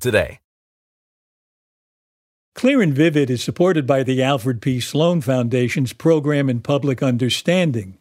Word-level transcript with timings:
today. 0.00 0.40
Clear 2.54 2.80
and 2.80 2.94
Vivid 2.94 3.28
is 3.28 3.44
supported 3.44 3.86
by 3.86 4.02
the 4.02 4.22
Alfred 4.22 4.62
P. 4.62 4.80
Sloan 4.80 5.20
Foundation's 5.20 5.92
Program 5.92 6.48
in 6.48 6.60
Public 6.60 7.02
Understanding, 7.02 7.98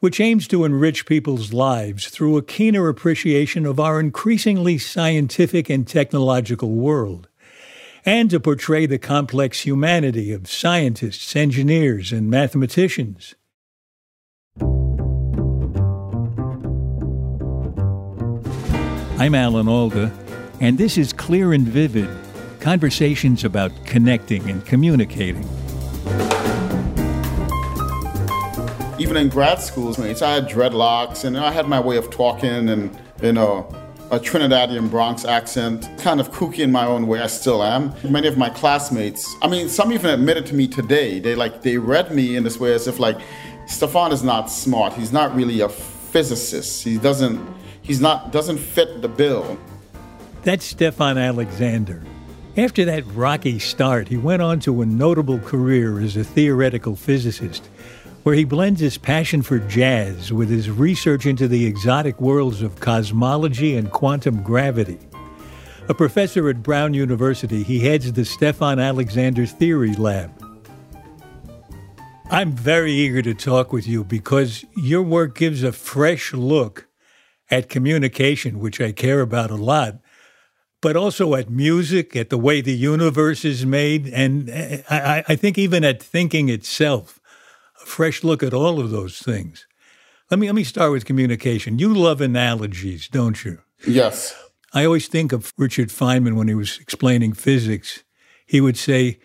which 0.00 0.20
aims 0.20 0.46
to 0.48 0.64
enrich 0.64 1.06
people's 1.06 1.54
lives 1.54 2.08
through 2.08 2.36
a 2.36 2.42
keener 2.42 2.88
appreciation 2.88 3.64
of 3.64 3.80
our 3.80 3.98
increasingly 3.98 4.76
scientific 4.76 5.70
and 5.70 5.88
technological 5.88 6.72
world, 6.72 7.28
and 8.04 8.28
to 8.28 8.38
portray 8.38 8.84
the 8.84 8.98
complex 8.98 9.60
humanity 9.60 10.30
of 10.30 10.50
scientists, 10.50 11.34
engineers, 11.34 12.12
and 12.12 12.28
mathematicians. 12.28 13.34
I'm 19.18 19.34
Alan 19.34 19.66
Alda, 19.66 20.12
and 20.60 20.78
this 20.78 20.96
is 20.96 21.12
Clear 21.12 21.52
and 21.52 21.66
Vivid 21.66 22.08
conversations 22.60 23.44
about 23.44 23.70
connecting 23.84 24.48
and 24.50 24.64
communicating. 24.64 25.44
Even 28.98 29.16
in 29.16 29.28
grad 29.28 29.60
schools, 29.60 29.98
mates, 29.98 30.22
I 30.22 30.32
had 30.32 30.48
dreadlocks 30.48 31.24
and 31.24 31.36
I 31.36 31.52
had 31.52 31.68
my 31.68 31.78
way 31.78 31.96
of 31.96 32.10
talking 32.10 32.68
and, 32.70 32.98
you 33.22 33.32
know, 33.32 33.68
a 34.10 34.18
Trinidadian 34.18 34.90
Bronx 34.90 35.24
accent, 35.24 35.88
kind 35.98 36.20
of 36.20 36.30
kooky 36.32 36.60
in 36.60 36.72
my 36.72 36.86
own 36.86 37.06
way. 37.06 37.20
I 37.20 37.26
still 37.26 37.62
am. 37.62 37.92
Many 38.08 38.28
of 38.28 38.38
my 38.38 38.48
classmates, 38.48 39.34
I 39.42 39.48
mean, 39.48 39.68
some 39.68 39.92
even 39.92 40.10
admitted 40.10 40.46
to 40.46 40.54
me 40.54 40.66
today. 40.68 41.18
They 41.18 41.34
like 41.34 41.62
they 41.62 41.76
read 41.76 42.12
me 42.12 42.36
in 42.36 42.44
this 42.44 42.58
way 42.58 42.72
as 42.72 42.86
if 42.86 42.98
like 42.98 43.18
Stefan 43.66 44.12
is 44.12 44.22
not 44.22 44.50
smart. 44.50 44.94
He's 44.94 45.12
not 45.12 45.34
really 45.34 45.60
a 45.60 45.68
physicist. 45.68 46.84
He 46.84 46.98
doesn't. 46.98 47.46
He's 47.82 48.00
not 48.00 48.32
doesn't 48.32 48.58
fit 48.58 49.02
the 49.02 49.08
bill. 49.08 49.58
That's 50.46 50.64
Stefan 50.64 51.18
Alexander. 51.18 52.04
After 52.56 52.84
that 52.84 53.04
rocky 53.16 53.58
start, 53.58 54.06
he 54.06 54.16
went 54.16 54.42
on 54.42 54.60
to 54.60 54.80
a 54.80 54.86
notable 54.86 55.40
career 55.40 55.98
as 55.98 56.16
a 56.16 56.22
theoretical 56.22 56.94
physicist, 56.94 57.66
where 58.22 58.36
he 58.36 58.44
blends 58.44 58.78
his 58.78 58.96
passion 58.96 59.42
for 59.42 59.58
jazz 59.58 60.32
with 60.32 60.48
his 60.48 60.70
research 60.70 61.26
into 61.26 61.48
the 61.48 61.66
exotic 61.66 62.20
worlds 62.20 62.62
of 62.62 62.78
cosmology 62.78 63.76
and 63.76 63.90
quantum 63.90 64.40
gravity. 64.44 65.00
A 65.88 65.94
professor 65.94 66.48
at 66.48 66.62
Brown 66.62 66.94
University, 66.94 67.64
he 67.64 67.80
heads 67.80 68.12
the 68.12 68.24
Stefan 68.24 68.78
Alexander 68.78 69.46
Theory 69.46 69.94
Lab. 69.94 70.30
I'm 72.30 72.52
very 72.52 72.92
eager 72.92 73.20
to 73.20 73.34
talk 73.34 73.72
with 73.72 73.88
you 73.88 74.04
because 74.04 74.64
your 74.76 75.02
work 75.02 75.36
gives 75.36 75.64
a 75.64 75.72
fresh 75.72 76.32
look 76.32 76.86
at 77.50 77.68
communication, 77.68 78.60
which 78.60 78.80
I 78.80 78.92
care 78.92 79.22
about 79.22 79.50
a 79.50 79.56
lot, 79.56 79.96
but 80.86 80.94
also 80.94 81.34
at 81.34 81.50
music, 81.50 82.14
at 82.14 82.30
the 82.30 82.38
way 82.38 82.60
the 82.60 82.72
universe 82.72 83.44
is 83.44 83.66
made, 83.66 84.06
and 84.06 84.48
eh, 84.48 84.82
I, 84.88 85.24
I 85.26 85.34
think 85.34 85.58
even 85.58 85.82
at 85.82 86.00
thinking 86.00 86.48
itself. 86.48 87.18
A 87.82 87.84
fresh 87.84 88.22
look 88.22 88.40
at 88.40 88.54
all 88.54 88.78
of 88.78 88.92
those 88.92 89.18
things. 89.18 89.66
Let 90.30 90.38
me 90.38 90.46
let 90.46 90.54
me 90.54 90.62
start 90.62 90.92
with 90.92 91.04
communication. 91.04 91.80
You 91.80 91.92
love 91.92 92.20
analogies, 92.20 93.08
don't 93.08 93.44
you? 93.44 93.58
Yes. 93.84 94.32
I 94.74 94.84
always 94.84 95.08
think 95.08 95.32
of 95.32 95.52
Richard 95.58 95.88
Feynman 95.88 96.36
when 96.36 96.46
he 96.46 96.54
was 96.54 96.78
explaining 96.78 97.32
physics. 97.32 98.04
He 98.46 98.60
would 98.60 98.76
say, 98.76 99.18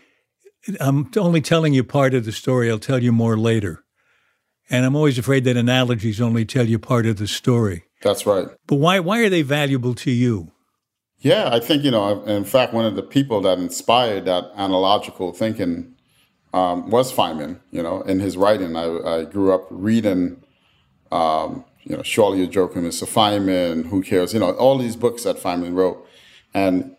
I'm 0.79 1.11
only 1.15 1.41
telling 1.41 1.75
you 1.75 1.83
part 1.83 2.15
of 2.15 2.25
the 2.25 2.31
story, 2.31 2.71
I'll 2.71 2.79
tell 2.79 3.03
you 3.03 3.11
more 3.11 3.37
later. 3.37 3.83
And 4.67 4.83
I'm 4.83 4.95
always 4.95 5.19
afraid 5.19 5.43
that 5.43 5.57
analogies 5.57 6.19
only 6.19 6.43
tell 6.43 6.65
you 6.65 6.79
part 6.79 7.05
of 7.05 7.17
the 7.17 7.27
story. 7.27 7.83
That's 8.01 8.25
right. 8.25 8.47
But 8.65 8.77
why 8.77 8.99
why 8.99 9.19
are 9.19 9.29
they 9.29 9.43
valuable 9.43 9.93
to 9.93 10.09
you? 10.09 10.53
Yeah, 11.21 11.49
I 11.51 11.59
think, 11.59 11.83
you 11.83 11.91
know, 11.91 12.23
in 12.23 12.43
fact, 12.43 12.73
one 12.73 12.85
of 12.85 12.95
the 12.95 13.03
people 13.03 13.41
that 13.41 13.59
inspired 13.59 14.25
that 14.25 14.51
analogical 14.55 15.33
thinking 15.33 15.95
um, 16.51 16.89
was 16.89 17.13
Feynman, 17.13 17.59
you 17.71 17.83
know, 17.83 18.01
in 18.01 18.19
his 18.19 18.35
writing. 18.35 18.75
I, 18.75 18.85
I 18.85 19.25
grew 19.25 19.53
up 19.53 19.67
reading, 19.69 20.41
um, 21.11 21.63
you 21.83 21.95
know, 21.95 22.01
Surely 22.01 22.39
You're 22.39 22.47
Joking, 22.47 22.81
Mr. 22.81 23.07
Feynman, 23.07 23.85
Who 23.87 24.01
Cares, 24.01 24.33
you 24.33 24.39
know, 24.39 24.51
all 24.53 24.79
these 24.79 24.95
books 24.95 25.23
that 25.23 25.37
Feynman 25.37 25.75
wrote. 25.75 26.05
And 26.55 26.95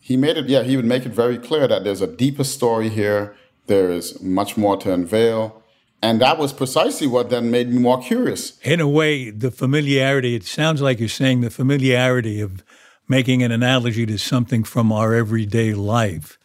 he 0.00 0.16
made 0.16 0.36
it, 0.36 0.46
yeah, 0.46 0.64
he 0.64 0.76
would 0.76 0.84
make 0.84 1.06
it 1.06 1.12
very 1.12 1.38
clear 1.38 1.68
that 1.68 1.84
there's 1.84 2.00
a 2.00 2.08
deeper 2.08 2.44
story 2.44 2.88
here. 2.88 3.36
There 3.68 3.90
is 3.90 4.20
much 4.20 4.56
more 4.56 4.76
to 4.78 4.92
unveil. 4.92 5.62
And 6.02 6.20
that 6.20 6.36
was 6.36 6.52
precisely 6.52 7.06
what 7.06 7.30
then 7.30 7.52
made 7.52 7.68
me 7.68 7.78
more 7.78 8.02
curious. 8.02 8.58
In 8.62 8.80
a 8.80 8.88
way, 8.88 9.30
the 9.30 9.52
familiarity, 9.52 10.34
it 10.34 10.42
sounds 10.42 10.82
like 10.82 10.98
you're 10.98 11.08
saying 11.08 11.42
the 11.42 11.50
familiarity 11.50 12.40
of 12.40 12.64
making 13.12 13.42
an 13.42 13.52
analogy 13.52 14.06
to 14.06 14.16
something 14.16 14.64
from 14.64 14.90
our 14.90 15.12
everyday 15.12 15.74
life 15.74 16.38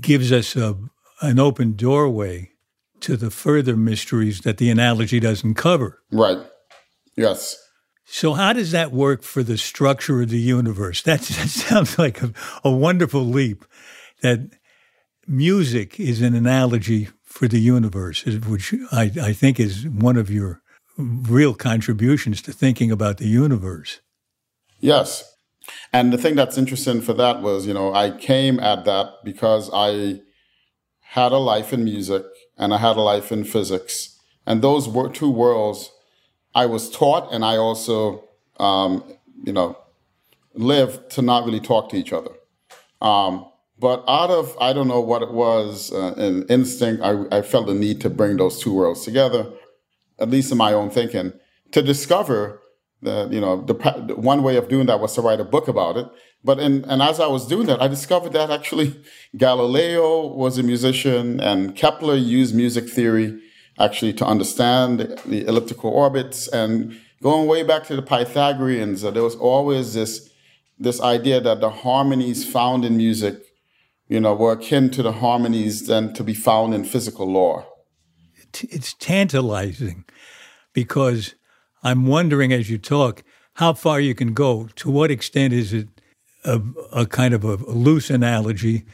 gives 0.00 0.30
us 0.30 0.54
a, 0.54 0.78
an 1.20 1.40
open 1.40 1.72
doorway 1.72 2.52
to 3.00 3.16
the 3.16 3.28
further 3.28 3.76
mysteries 3.76 4.42
that 4.42 4.58
the 4.58 4.70
analogy 4.70 5.18
doesn't 5.18 5.54
cover. 5.54 6.00
Right. 6.12 6.38
Yes. 7.16 7.56
So, 8.04 8.34
how 8.34 8.52
does 8.52 8.70
that 8.70 8.92
work 8.92 9.24
for 9.24 9.42
the 9.42 9.58
structure 9.58 10.22
of 10.22 10.28
the 10.28 10.38
universe? 10.38 11.02
That, 11.08 11.22
that 11.22 11.48
sounds 11.48 11.98
like 11.98 12.22
a, 12.22 12.32
a 12.62 12.70
wonderful 12.70 13.24
leap 13.24 13.64
that 14.20 14.48
music 15.26 15.98
is 15.98 16.22
an 16.22 16.36
analogy 16.36 17.08
for 17.24 17.48
the 17.48 17.60
universe, 17.60 18.24
which 18.24 18.72
I, 18.92 19.10
I 19.20 19.32
think 19.32 19.58
is 19.58 19.88
one 19.88 20.16
of 20.16 20.30
your 20.30 20.62
real 20.96 21.54
contributions 21.54 22.40
to 22.42 22.52
thinking 22.52 22.92
about 22.92 23.16
the 23.16 23.26
universe. 23.26 24.00
Yes. 24.78 25.31
And 25.92 26.12
the 26.12 26.18
thing 26.18 26.34
that's 26.34 26.58
interesting 26.58 27.00
for 27.00 27.12
that 27.14 27.42
was, 27.42 27.66
you 27.66 27.74
know, 27.74 27.94
I 27.94 28.10
came 28.10 28.58
at 28.60 28.84
that 28.84 29.24
because 29.24 29.70
I 29.72 30.20
had 31.00 31.32
a 31.32 31.38
life 31.38 31.72
in 31.72 31.84
music 31.84 32.24
and 32.56 32.72
I 32.72 32.78
had 32.78 32.96
a 32.96 33.02
life 33.02 33.30
in 33.30 33.44
physics. 33.44 34.18
And 34.46 34.62
those 34.62 34.88
were 34.88 35.08
two 35.08 35.30
worlds 35.30 35.90
I 36.54 36.66
was 36.66 36.90
taught 36.90 37.32
and 37.32 37.44
I 37.44 37.56
also, 37.56 38.24
um, 38.58 39.04
you 39.44 39.52
know, 39.52 39.78
lived 40.54 41.10
to 41.10 41.22
not 41.22 41.44
really 41.44 41.60
talk 41.60 41.90
to 41.90 41.96
each 41.96 42.12
other. 42.12 42.32
Um, 43.00 43.46
but 43.78 44.04
out 44.06 44.30
of, 44.30 44.56
I 44.60 44.72
don't 44.72 44.88
know 44.88 45.00
what 45.00 45.22
it 45.22 45.32
was, 45.32 45.92
uh, 45.92 46.14
an 46.16 46.46
instinct, 46.48 47.02
I, 47.02 47.24
I 47.30 47.42
felt 47.42 47.66
the 47.66 47.74
need 47.74 48.00
to 48.02 48.10
bring 48.10 48.36
those 48.36 48.60
two 48.60 48.72
worlds 48.72 49.04
together, 49.04 49.50
at 50.18 50.30
least 50.30 50.52
in 50.52 50.58
my 50.58 50.72
own 50.72 50.88
thinking, 50.88 51.32
to 51.72 51.82
discover 51.82 52.61
you 53.02 53.40
know, 53.40 53.62
the, 53.62 53.74
one 54.16 54.42
way 54.42 54.56
of 54.56 54.68
doing 54.68 54.86
that 54.86 55.00
was 55.00 55.14
to 55.14 55.20
write 55.20 55.40
a 55.40 55.44
book 55.44 55.68
about 55.68 55.96
it. 55.96 56.06
But 56.44 56.58
in, 56.58 56.84
and 56.86 57.02
as 57.02 57.20
I 57.20 57.26
was 57.26 57.46
doing 57.46 57.66
that, 57.66 57.80
I 57.80 57.88
discovered 57.88 58.32
that 58.32 58.50
actually 58.50 59.02
Galileo 59.36 60.26
was 60.26 60.58
a 60.58 60.62
musician 60.62 61.40
and 61.40 61.76
Kepler 61.76 62.16
used 62.16 62.54
music 62.54 62.88
theory 62.88 63.40
actually 63.78 64.12
to 64.14 64.26
understand 64.26 65.00
the 65.26 65.46
elliptical 65.46 65.90
orbits 65.90 66.46
and 66.48 66.98
going 67.22 67.48
way 67.48 67.62
back 67.62 67.84
to 67.86 67.96
the 67.96 68.02
Pythagoreans, 68.02 69.02
there 69.02 69.22
was 69.22 69.36
always 69.36 69.94
this 69.94 70.28
this 70.78 71.00
idea 71.00 71.40
that 71.40 71.60
the 71.60 71.70
harmonies 71.70 72.50
found 72.50 72.84
in 72.84 72.96
music 72.96 73.36
you 74.12 74.20
know, 74.20 74.34
were 74.34 74.52
akin 74.52 74.90
to 74.90 75.02
the 75.02 75.12
harmonies 75.12 75.86
then 75.86 76.12
to 76.12 76.22
be 76.22 76.34
found 76.34 76.74
in 76.74 76.84
physical 76.84 77.26
law. 77.26 77.66
It's 78.60 78.92
tantalizing 78.94 80.04
because 80.74 81.34
I'm 81.82 82.06
wondering 82.06 82.52
as 82.52 82.70
you 82.70 82.78
talk 82.78 83.22
how 83.54 83.74
far 83.74 84.00
you 84.00 84.14
can 84.14 84.32
go. 84.32 84.68
To 84.76 84.90
what 84.90 85.10
extent 85.10 85.52
is 85.52 85.72
it 85.72 85.88
a, 86.44 86.60
a 86.92 87.06
kind 87.06 87.34
of 87.34 87.44
a 87.44 87.56
loose 87.56 88.10
analogy 88.10 88.84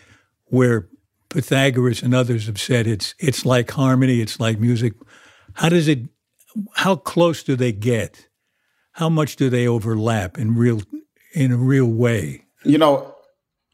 where 0.47 0.89
Pythagoras 1.29 2.03
and 2.03 2.15
others 2.15 2.47
have 2.47 2.59
said 2.59 2.87
it's 2.87 3.15
it's 3.19 3.45
like 3.45 3.71
harmony, 3.71 4.21
it's 4.21 4.41
like 4.41 4.59
music. 4.59 4.95
How 5.55 5.69
does 5.69 5.89
it? 5.89 6.01
How 6.75 6.97
close 6.97 7.43
do 7.43 7.57
they 7.57 7.73
get? 7.73 8.29
How 8.93 9.09
much 9.09 9.37
do 9.37 9.51
they 9.51 9.69
overlap 9.69 10.39
in 10.39 10.55
real 10.55 10.83
in 11.35 11.53
a 11.53 11.57
real 11.57 11.87
way? 11.87 12.45
You 12.65 12.79
know, 12.79 13.15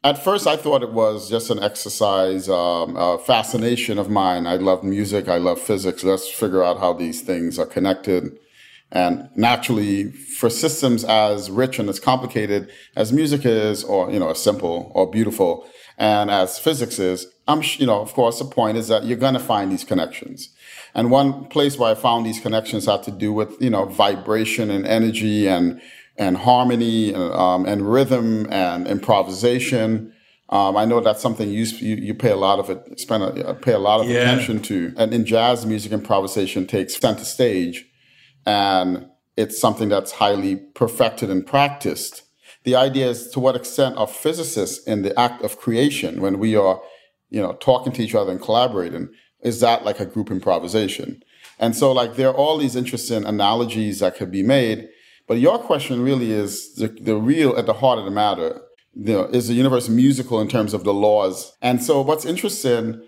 at 0.03 0.23
first 0.23 0.47
I 0.47 0.57
thought 0.57 0.83
it 0.83 0.91
was 0.91 1.29
just 1.29 1.49
an 1.49 1.63
exercise, 1.63 2.49
um, 2.49 2.95
a 2.97 3.17
fascination 3.17 3.97
of 3.97 4.09
mine. 4.09 4.45
I 4.45 4.57
love 4.57 4.83
music, 4.83 5.27
I 5.29 5.37
love 5.37 5.59
physics. 5.59 6.03
Let's 6.03 6.29
figure 6.29 6.63
out 6.63 6.79
how 6.79 6.93
these 6.93 7.21
things 7.21 7.57
are 7.57 7.65
connected. 7.65 8.37
And 8.91 9.29
naturally, 9.35 10.11
for 10.11 10.49
systems 10.49 11.03
as 11.03 11.49
rich 11.49 11.79
and 11.79 11.89
as 11.89 11.99
complicated 11.99 12.69
as 12.95 13.11
music 13.11 13.45
is, 13.45 13.83
or 13.83 14.11
you 14.11 14.19
know, 14.19 14.29
as 14.29 14.41
simple 14.41 14.91
or 14.95 15.09
beautiful, 15.09 15.67
and 15.97 16.29
as 16.29 16.59
physics 16.59 16.99
is, 16.99 17.27
I'm, 17.47 17.61
you 17.77 17.85
know, 17.85 18.01
of 18.01 18.13
course, 18.13 18.39
the 18.39 18.45
point 18.45 18.77
is 18.77 18.87
that 18.87 19.05
you're 19.05 19.17
going 19.17 19.33
to 19.33 19.39
find 19.39 19.71
these 19.71 19.83
connections. 19.83 20.49
And 20.93 21.11
one 21.11 21.45
place 21.45 21.77
where 21.77 21.91
I 21.91 21.95
found 21.95 22.25
these 22.25 22.39
connections 22.39 22.85
had 22.85 23.03
to 23.03 23.11
do 23.11 23.31
with, 23.31 23.61
you 23.61 23.69
know, 23.69 23.85
vibration 23.85 24.71
and 24.71 24.85
energy 24.85 25.47
and, 25.47 25.81
and 26.17 26.37
harmony 26.37 27.13
and, 27.13 27.33
um, 27.33 27.65
and 27.65 27.91
rhythm 27.91 28.47
and 28.51 28.87
improvisation. 28.87 30.13
Um, 30.49 30.77
I 30.77 30.85
know 30.85 30.99
that's 31.01 31.21
something 31.21 31.49
you, 31.49 31.65
you, 31.65 31.95
you 31.95 32.13
pay 32.13 32.31
a 32.31 32.35
lot 32.35 32.59
of 32.59 32.69
it, 32.69 32.99
spend 32.99 33.23
a, 33.23 33.53
pay 33.55 33.73
a 33.73 33.79
lot 33.79 34.01
of 34.01 34.07
yeah. 34.07 34.19
attention 34.19 34.61
to. 34.63 34.93
And 34.97 35.13
in 35.13 35.25
jazz 35.25 35.65
music, 35.65 35.91
improvisation 35.91 36.67
takes 36.67 36.97
center 36.97 37.25
stage 37.25 37.85
and 38.45 39.09
it's 39.37 39.59
something 39.59 39.89
that's 39.89 40.13
highly 40.13 40.55
perfected 40.55 41.29
and 41.29 41.45
practiced. 41.45 42.23
The 42.63 42.75
idea 42.75 43.07
is 43.07 43.29
to 43.29 43.39
what 43.39 43.55
extent 43.55 43.97
are 43.97 44.07
physicists 44.07 44.83
in 44.85 45.03
the 45.03 45.17
act 45.19 45.43
of 45.43 45.57
creation 45.57 46.21
when 46.21 46.39
we 46.39 46.55
are, 46.55 46.81
you 47.29 47.41
know, 47.41 47.53
talking 47.53 47.93
to 47.93 48.03
each 48.03 48.15
other 48.15 48.31
and 48.31 48.41
collaborating, 48.41 49.09
is 49.41 49.59
that 49.59 49.85
like 49.85 49.99
a 49.99 50.05
group 50.05 50.31
improvisation? 50.31 51.23
And 51.59 51.75
so 51.75 51.91
like 51.91 52.15
there 52.15 52.29
are 52.29 52.35
all 52.35 52.57
these 52.57 52.75
interesting 52.75 53.23
analogies 53.25 53.99
that 53.99 54.15
could 54.15 54.31
be 54.31 54.43
made. 54.43 54.89
But 55.27 55.39
your 55.39 55.59
question 55.59 56.01
really 56.01 56.31
is 56.31 56.75
the, 56.75 56.87
the 56.87 57.15
real 57.15 57.55
at 57.57 57.65
the 57.65 57.73
heart 57.73 57.99
of 57.99 58.05
the 58.05 58.11
matter. 58.11 58.61
You 58.95 59.13
know, 59.13 59.23
is 59.25 59.47
the 59.47 59.53
universe 59.53 59.89
musical 59.89 60.39
in 60.39 60.47
terms 60.47 60.73
of 60.73 60.83
the 60.83 60.93
laws? 60.93 61.55
And 61.61 61.83
so 61.83 62.01
what's 62.01 62.25
interesting 62.25 63.01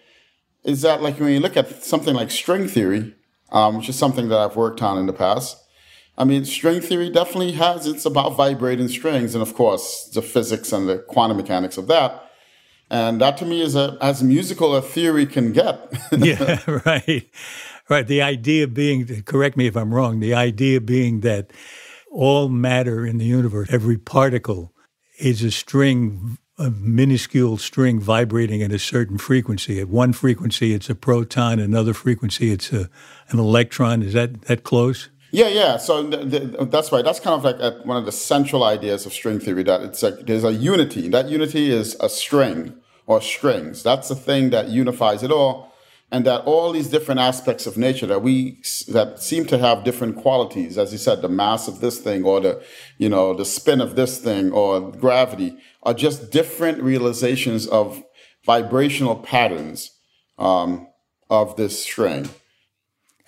is 0.63 0.81
that 0.81 1.01
like 1.01 1.19
when 1.19 1.31
you 1.31 1.39
look 1.39 1.57
at 1.57 1.83
something 1.83 2.13
like 2.13 2.29
string 2.29 2.67
theory, 2.67 3.15
um, 3.51 3.77
which 3.77 3.89
is 3.89 3.97
something 3.97 4.29
that 4.29 4.39
I've 4.39 4.55
worked 4.55 4.81
on 4.81 4.97
in 4.97 5.05
the 5.05 5.13
past, 5.13 5.57
I 6.17 6.23
mean, 6.23 6.45
string 6.45 6.81
theory 6.81 7.09
definitely 7.09 7.51
has, 7.53 7.85
it's 7.85 8.05
about 8.05 8.35
vibrating 8.35 8.87
strings 8.87 9.35
and 9.35 9.41
of 9.41 9.53
course 9.53 10.09
the 10.13 10.21
physics 10.21 10.71
and 10.73 10.89
the 10.89 10.97
quantum 10.97 11.37
mechanics 11.37 11.77
of 11.77 11.87
that. 11.87 12.23
And 12.89 13.21
that 13.21 13.37
to 13.37 13.45
me 13.45 13.61
is 13.61 13.75
a, 13.75 13.97
as 14.01 14.23
musical 14.23 14.75
a 14.75 14.81
theory 14.81 15.25
can 15.25 15.51
get. 15.51 15.93
yeah, 16.17 16.59
right. 16.85 17.29
Right. 17.89 18.07
The 18.07 18.21
idea 18.21 18.67
being, 18.67 19.23
correct 19.23 19.55
me 19.55 19.67
if 19.67 19.77
I'm 19.77 19.93
wrong, 19.93 20.19
the 20.19 20.33
idea 20.33 20.81
being 20.81 21.21
that 21.21 21.51
all 22.11 22.49
matter 22.49 23.05
in 23.05 23.17
the 23.17 23.25
universe, 23.25 23.69
every 23.71 23.97
particle 23.97 24.73
is 25.19 25.43
a 25.43 25.51
string, 25.51 26.37
a 26.57 26.71
minuscule 26.71 27.57
string 27.57 27.99
vibrating 27.99 28.63
at 28.63 28.71
a 28.71 28.79
certain 28.79 29.17
frequency. 29.17 29.79
At 29.79 29.89
one 29.89 30.13
frequency, 30.13 30.73
it's 30.73 30.89
a 30.89 30.95
proton. 30.95 31.59
Another 31.59 31.93
frequency, 31.93 32.51
it's 32.51 32.73
a, 32.73 32.89
an 33.29 33.39
electron. 33.39 34.01
Is 34.01 34.13
that 34.13 34.41
that 34.43 34.63
close? 34.63 35.09
Yeah, 35.31 35.49
yeah. 35.49 35.77
So 35.77 36.03
that's 36.03 36.91
right. 36.91 37.03
That's 37.03 37.19
kind 37.19 37.35
of 37.35 37.43
like 37.43 37.85
one 37.85 37.97
of 37.97 38.05
the 38.05 38.11
central 38.11 38.63
ideas 38.63 39.05
of 39.05 39.13
string 39.13 39.39
theory. 39.39 39.63
That 39.63 39.81
it's 39.81 40.01
like 40.01 40.25
there's 40.25 40.43
a 40.43 40.53
unity. 40.53 41.09
That 41.09 41.29
unity 41.29 41.69
is 41.69 41.95
a 41.99 42.09
string 42.09 42.75
or 43.05 43.21
strings. 43.21 43.83
That's 43.83 44.07
the 44.07 44.15
thing 44.15 44.49
that 44.51 44.69
unifies 44.69 45.23
it 45.23 45.31
all, 45.31 45.73
and 46.11 46.25
that 46.25 46.41
all 46.45 46.71
these 46.71 46.89
different 46.89 47.19
aspects 47.19 47.67
of 47.67 47.77
nature 47.77 48.07
that 48.07 48.21
we 48.21 48.61
that 48.87 49.19
seem 49.21 49.45
to 49.47 49.57
have 49.57 49.83
different 49.83 50.15
qualities. 50.15 50.77
As 50.77 50.91
you 50.93 50.97
said, 50.97 51.21
the 51.21 51.29
mass 51.29 51.67
of 51.67 51.81
this 51.81 51.99
thing, 51.99 52.23
or 52.23 52.39
the 52.39 52.63
you 52.97 53.09
know 53.09 53.33
the 53.33 53.45
spin 53.45 53.81
of 53.81 53.97
this 53.97 54.19
thing, 54.19 54.53
or 54.53 54.91
gravity, 54.91 55.57
are 55.87 55.93
just 55.93 56.31
different 56.31 56.83
realizations 56.83 57.65
of 57.65 58.03
vibrational 58.45 59.15
patterns 59.15 59.91
um, 60.37 60.85
of 61.29 61.55
this 61.55 61.81
string. 61.81 62.29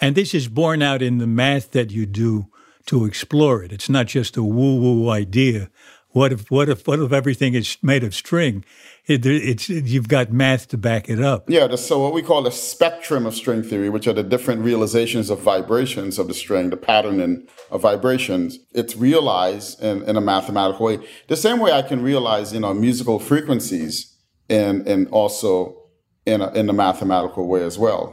And 0.01 0.13
this 0.13 0.33
is 0.33 0.49
borne 0.49 0.81
out 0.81 1.01
in 1.01 1.19
the 1.19 1.25
math 1.25 1.71
that 1.71 1.89
you 1.89 2.05
do 2.05 2.47
to 2.87 3.05
explore 3.05 3.63
it. 3.63 3.71
It's 3.71 3.87
not 3.87 4.07
just 4.07 4.35
a 4.35 4.43
woo 4.43 4.75
woo 4.75 5.09
idea. 5.09 5.69
What 6.09 6.33
if, 6.33 6.51
what 6.51 6.67
if, 6.67 6.85
what 6.85 6.99
if 6.99 7.13
everything 7.13 7.53
is 7.53 7.77
made 7.81 8.03
of 8.03 8.13
string? 8.13 8.65
It, 9.09 9.25
it's, 9.25 9.67
you've 9.69 10.07
got 10.07 10.31
math 10.31 10.67
to 10.67 10.77
back 10.77 11.09
it 11.09 11.19
up. 11.19 11.49
Yeah. 11.49 11.73
So 11.77 11.97
what 11.97 12.13
we 12.13 12.21
call 12.21 12.43
the 12.43 12.51
spectrum 12.51 13.25
of 13.25 13.33
string 13.33 13.63
theory, 13.63 13.89
which 13.89 14.05
are 14.05 14.13
the 14.13 14.21
different 14.21 14.61
realizations 14.61 15.31
of 15.31 15.39
vibrations 15.39 16.19
of 16.19 16.27
the 16.27 16.35
string, 16.35 16.69
the 16.69 16.77
pattern 16.77 17.47
of 17.71 17.81
vibrations, 17.81 18.59
it's 18.71 18.95
realized 18.95 19.81
in, 19.81 20.03
in 20.03 20.15
a 20.15 20.21
mathematical 20.21 20.85
way. 20.85 20.99
The 21.27 21.35
same 21.35 21.57
way 21.57 21.71
I 21.71 21.81
can 21.81 22.03
realize, 22.03 22.53
you 22.53 22.59
know, 22.59 22.71
musical 22.75 23.17
frequencies 23.17 24.15
and, 24.47 24.87
and 24.87 25.07
also 25.07 25.89
in 26.27 26.41
a, 26.41 26.51
in 26.51 26.69
a 26.69 26.73
mathematical 26.73 27.47
way 27.47 27.63
as 27.63 27.79
well. 27.79 28.09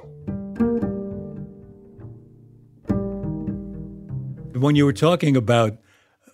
When 4.54 4.76
you 4.76 4.86
were 4.86 4.94
talking 4.94 5.36
about 5.36 5.76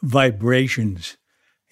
vibrations, 0.02 1.16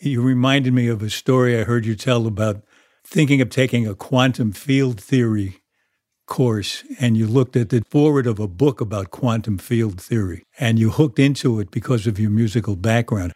you 0.01 0.23
reminded 0.23 0.73
me 0.73 0.89
of 0.89 1.05
a 1.05 1.11
story 1.11 1.57
I 1.57 1.63
heard 1.63 1.87
you 1.87 1.95
tell 1.95 2.27
about 2.27 2.65
thinking 3.11 3.41
of 3.41 3.51
taking 3.51 3.87
a 3.87 3.95
quantum 3.95 4.53
field 4.53 5.01
theory 5.01 5.57
course 6.27 6.85
and 7.01 7.17
you 7.17 7.27
looked 7.27 7.57
at 7.57 7.71
the 7.71 7.83
foreword 7.91 8.27
of 8.27 8.39
a 8.39 8.47
book 8.47 8.81
about 8.81 9.11
quantum 9.11 9.59
field 9.59 10.01
theory 10.01 10.45
and 10.61 10.79
you 10.79 10.91
hooked 10.91 11.19
into 11.19 11.59
it 11.59 11.73
because 11.73 12.07
of 12.07 12.21
your 12.21 12.31
musical 12.31 12.77
background. 12.77 13.33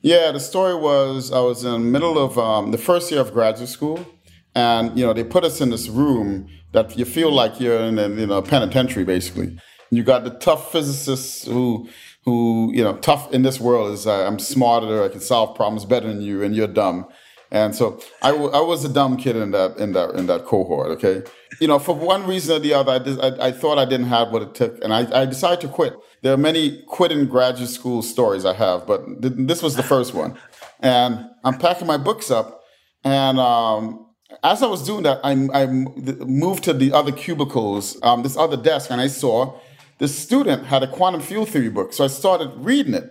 Yeah, 0.00 0.32
the 0.32 0.40
story 0.40 0.74
was 0.74 1.30
I 1.30 1.40
was 1.40 1.64
in 1.64 1.72
the 1.72 1.78
middle 1.78 2.18
of 2.18 2.38
um, 2.38 2.70
the 2.70 2.78
first 2.78 3.10
year 3.10 3.20
of 3.20 3.32
graduate 3.32 3.68
school, 3.68 4.06
and 4.54 4.96
you 4.96 5.04
know 5.04 5.12
they 5.12 5.24
put 5.24 5.44
us 5.44 5.60
in 5.60 5.70
this 5.70 5.88
room 5.88 6.48
that 6.72 6.96
you 6.96 7.04
feel 7.04 7.32
like 7.32 7.60
you're 7.60 7.80
in 7.80 7.98
a 7.98 8.08
you 8.08 8.26
know 8.26 8.40
penitentiary 8.40 9.04
basically. 9.04 9.58
You 9.90 10.04
got 10.04 10.22
the 10.22 10.30
tough 10.30 10.70
physicists 10.70 11.46
who 11.46 11.88
who, 12.28 12.70
you 12.74 12.84
know, 12.84 12.94
tough 12.98 13.32
in 13.32 13.42
this 13.42 13.58
world 13.58 13.92
is 13.92 14.06
uh, 14.06 14.26
I'm 14.26 14.38
smarter, 14.38 15.02
I 15.02 15.08
can 15.08 15.20
solve 15.20 15.56
problems 15.56 15.86
better 15.86 16.06
than 16.06 16.20
you, 16.20 16.42
and 16.42 16.54
you're 16.54 16.66
dumb. 16.66 17.06
And 17.50 17.74
so 17.74 18.00
I, 18.22 18.30
w- 18.32 18.50
I 18.50 18.60
was 18.60 18.84
a 18.84 18.88
dumb 18.88 19.16
kid 19.16 19.36
in 19.36 19.52
that 19.52 19.78
in 19.78 19.92
that 19.92 20.10
in 20.10 20.26
that 20.26 20.44
cohort. 20.44 20.90
Okay, 20.92 21.22
you 21.60 21.66
know, 21.66 21.78
for 21.78 21.94
one 21.94 22.26
reason 22.26 22.56
or 22.56 22.58
the 22.58 22.74
other, 22.74 22.92
I, 22.92 22.98
did, 22.98 23.20
I, 23.20 23.48
I, 23.48 23.52
thought 23.52 23.78
I 23.78 23.84
didn't 23.84 24.08
have 24.08 24.30
what 24.30 24.42
it 24.42 24.54
took, 24.54 24.82
and 24.84 24.92
I, 24.92 25.22
I 25.22 25.24
decided 25.24 25.60
to 25.62 25.68
quit. 25.68 25.94
There 26.22 26.32
are 26.34 26.38
many 26.38 26.82
quitting 26.86 27.26
graduate 27.26 27.70
school 27.70 28.02
stories 28.02 28.44
I 28.44 28.52
have, 28.54 28.86
but 28.86 29.22
th- 29.22 29.34
this 29.36 29.62
was 29.62 29.76
the 29.76 29.82
first 29.82 30.12
one. 30.14 30.36
And 30.80 31.26
I'm 31.44 31.58
packing 31.58 31.86
my 31.86 31.96
books 31.96 32.30
up, 32.30 32.60
and 33.02 33.40
um, 33.40 34.06
as 34.44 34.62
I 34.62 34.66
was 34.66 34.84
doing 34.84 35.04
that, 35.04 35.20
I, 35.24 35.32
I 35.54 35.66
moved 35.66 36.64
to 36.64 36.72
the 36.72 36.92
other 36.92 37.12
cubicles, 37.12 37.98
um, 38.02 38.22
this 38.22 38.36
other 38.36 38.56
desk, 38.56 38.90
and 38.90 39.00
I 39.00 39.06
saw 39.06 39.58
the 39.98 40.08
student 40.08 40.66
had 40.66 40.82
a 40.82 40.86
quantum 40.86 41.20
field 41.20 41.48
theory 41.48 41.70
book. 41.70 41.92
So 41.92 42.04
I 42.04 42.08
started 42.08 42.52
reading 42.56 42.94
it. 42.94 43.10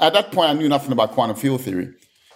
At 0.00 0.14
that 0.14 0.32
point, 0.32 0.50
I 0.50 0.52
knew 0.54 0.68
nothing 0.68 0.92
about 0.92 1.12
quantum 1.12 1.36
field 1.36 1.60
theory. 1.60 1.92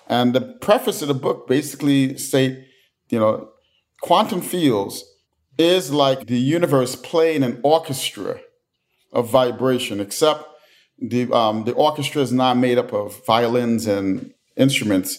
And 0.07 0.35
the 0.35 0.41
preface 0.41 1.03
of 1.03 1.09
the 1.09 1.15
book 1.15 1.49
basically 1.49 2.17
state, 2.19 2.65
you 3.09 3.19
know, 3.19 3.51
quantum 4.03 4.41
fields 4.41 5.05
is 5.59 5.93
like 5.93 6.27
the 6.27 6.39
universe 6.39 6.97
playing 6.97 7.43
an 7.43 7.61
orchestra 7.63 8.41
of 9.13 9.31
vibration, 9.31 10.01
except 10.01 10.45
the, 10.99 11.31
um, 11.33 11.65
the 11.65 11.73
orchestra 11.73 12.23
is 12.23 12.33
not 12.33 12.57
made 12.57 12.79
up 12.79 12.93
of 12.93 13.25
violins 13.27 13.87
and 13.87 14.33
instruments. 14.57 15.19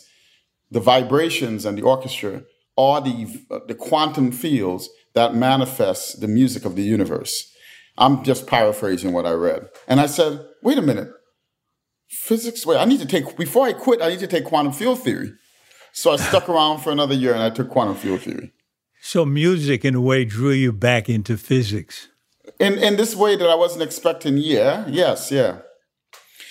The 0.72 0.79
vibrations 0.79 1.65
and 1.65 1.77
the 1.77 1.84
orchestra 1.84 2.44
are 2.77 3.01
the, 3.01 3.27
the 3.67 3.75
quantum 3.75 4.32
fields 4.32 4.89
that 5.13 5.34
manifest 5.34 6.22
the 6.22 6.27
music 6.27 6.65
of 6.65 6.75
the 6.75 6.84
universe. 6.84 7.51
I'm 7.98 8.24
just 8.24 8.46
paraphrasing 8.46 9.13
what 9.13 9.25
I 9.25 9.32
read. 9.32 9.67
And 9.88 10.00
I 10.00 10.06
said, 10.06 10.46
wait 10.62 10.77
a 10.77 10.84
minute. 10.84 11.10
Physics, 12.07 12.65
wait, 12.65 12.77
I 12.77 12.85
need 12.85 12.99
to 12.99 13.05
take, 13.05 13.37
before 13.37 13.67
I 13.67 13.73
quit, 13.73 14.01
I 14.01 14.09
need 14.09 14.19
to 14.19 14.27
take 14.27 14.45
quantum 14.45 14.73
field 14.73 15.01
theory. 15.01 15.33
So 15.91 16.11
I 16.11 16.17
stuck 16.17 16.47
around 16.47 16.79
for 16.79 16.91
another 16.91 17.15
year 17.15 17.33
and 17.33 17.41
I 17.41 17.49
took 17.49 17.69
quantum 17.69 17.95
field 17.95 18.21
theory. 18.21 18.53
So 19.01 19.25
music, 19.25 19.83
in 19.83 19.95
a 19.95 20.01
way, 20.01 20.25
drew 20.25 20.51
you 20.51 20.71
back 20.71 21.09
into 21.09 21.37
physics. 21.37 22.09
In, 22.59 22.77
in 22.77 22.97
this 22.97 23.15
way 23.15 23.35
that 23.35 23.49
I 23.49 23.55
wasn't 23.55 23.83
expecting, 23.83 24.37
yeah, 24.37 24.85
yes, 24.87 25.31
yeah. 25.31 25.59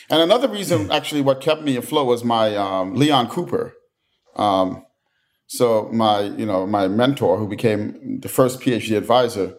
And 0.08 0.22
another 0.22 0.48
reason, 0.48 0.90
actually, 0.90 1.20
what 1.20 1.40
kept 1.40 1.62
me 1.62 1.76
afloat 1.76 2.06
was 2.06 2.22
my 2.22 2.54
um, 2.56 2.94
Leon 2.94 3.28
Cooper. 3.28 3.74
Um, 4.36 4.84
so 5.46 5.88
my, 5.92 6.22
you 6.22 6.46
know, 6.46 6.66
my 6.66 6.88
mentor, 6.88 7.38
who 7.38 7.48
became 7.48 8.20
the 8.20 8.28
first 8.28 8.60
PhD 8.60 8.96
advisor, 8.96 9.54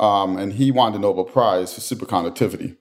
um, 0.00 0.36
and 0.36 0.54
he 0.54 0.70
won 0.70 0.92
the 0.92 0.98
Nobel 0.98 1.24
Prize 1.24 1.74
for 1.74 1.80
superconductivity. 1.80 2.76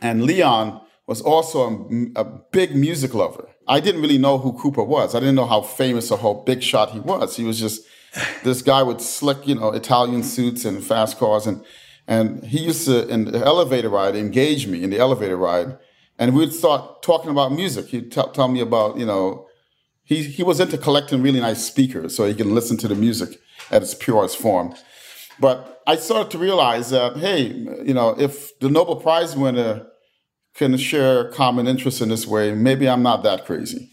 And 0.00 0.24
Leon 0.24 0.80
was 1.08 1.22
also 1.22 1.88
a, 2.14 2.20
a, 2.20 2.24
big 2.52 2.76
music 2.76 3.14
lover. 3.14 3.48
I 3.66 3.80
didn't 3.80 4.02
really 4.02 4.18
know 4.18 4.36
who 4.36 4.52
Cooper 4.52 4.84
was. 4.84 5.14
I 5.14 5.20
didn't 5.20 5.36
know 5.36 5.46
how 5.46 5.62
famous 5.62 6.10
or 6.10 6.18
how 6.18 6.34
big 6.34 6.62
shot 6.62 6.90
he 6.90 7.00
was. 7.00 7.34
He 7.34 7.44
was 7.44 7.58
just 7.58 7.80
this 8.44 8.60
guy 8.60 8.82
with 8.82 9.00
slick, 9.00 9.48
you 9.48 9.54
know, 9.54 9.70
Italian 9.72 10.22
suits 10.22 10.66
and 10.66 10.84
fast 10.84 11.18
cars. 11.18 11.46
And, 11.46 11.64
and 12.06 12.44
he 12.44 12.58
used 12.58 12.84
to, 12.86 13.08
in 13.08 13.24
the 13.24 13.38
elevator 13.38 13.88
ride, 13.88 14.16
engage 14.16 14.66
me 14.66 14.84
in 14.84 14.90
the 14.90 14.98
elevator 14.98 15.36
ride. 15.36 15.78
And 16.18 16.36
we'd 16.36 16.52
start 16.52 17.02
talking 17.02 17.30
about 17.30 17.52
music. 17.52 17.86
He'd 17.86 18.12
t- 18.12 18.22
tell 18.34 18.48
me 18.48 18.60
about, 18.60 18.98
you 18.98 19.06
know, 19.06 19.46
he 20.04 20.22
he 20.22 20.42
was 20.42 20.58
into 20.58 20.78
collecting 20.78 21.22
really 21.22 21.40
nice 21.40 21.64
speakers 21.64 22.16
so 22.16 22.26
he 22.26 22.34
can 22.34 22.54
listen 22.54 22.78
to 22.78 22.88
the 22.88 22.94
music 22.94 23.38
at 23.70 23.82
its 23.82 23.94
purest 23.94 24.38
form. 24.38 24.74
But 25.38 25.82
I 25.86 25.96
started 25.96 26.30
to 26.30 26.38
realize 26.38 26.88
that 26.90 27.18
hey, 27.18 27.42
you 27.84 27.94
know, 27.94 28.18
if 28.18 28.58
the 28.58 28.70
Nobel 28.70 28.96
Prize 28.96 29.36
winner 29.36 29.86
can 30.58 30.76
share 30.76 31.30
common 31.30 31.68
interests 31.68 32.00
in 32.00 32.08
this 32.08 32.26
way, 32.26 32.52
maybe 32.52 32.88
I'm 32.88 33.02
not 33.02 33.22
that 33.22 33.46
crazy. 33.46 33.90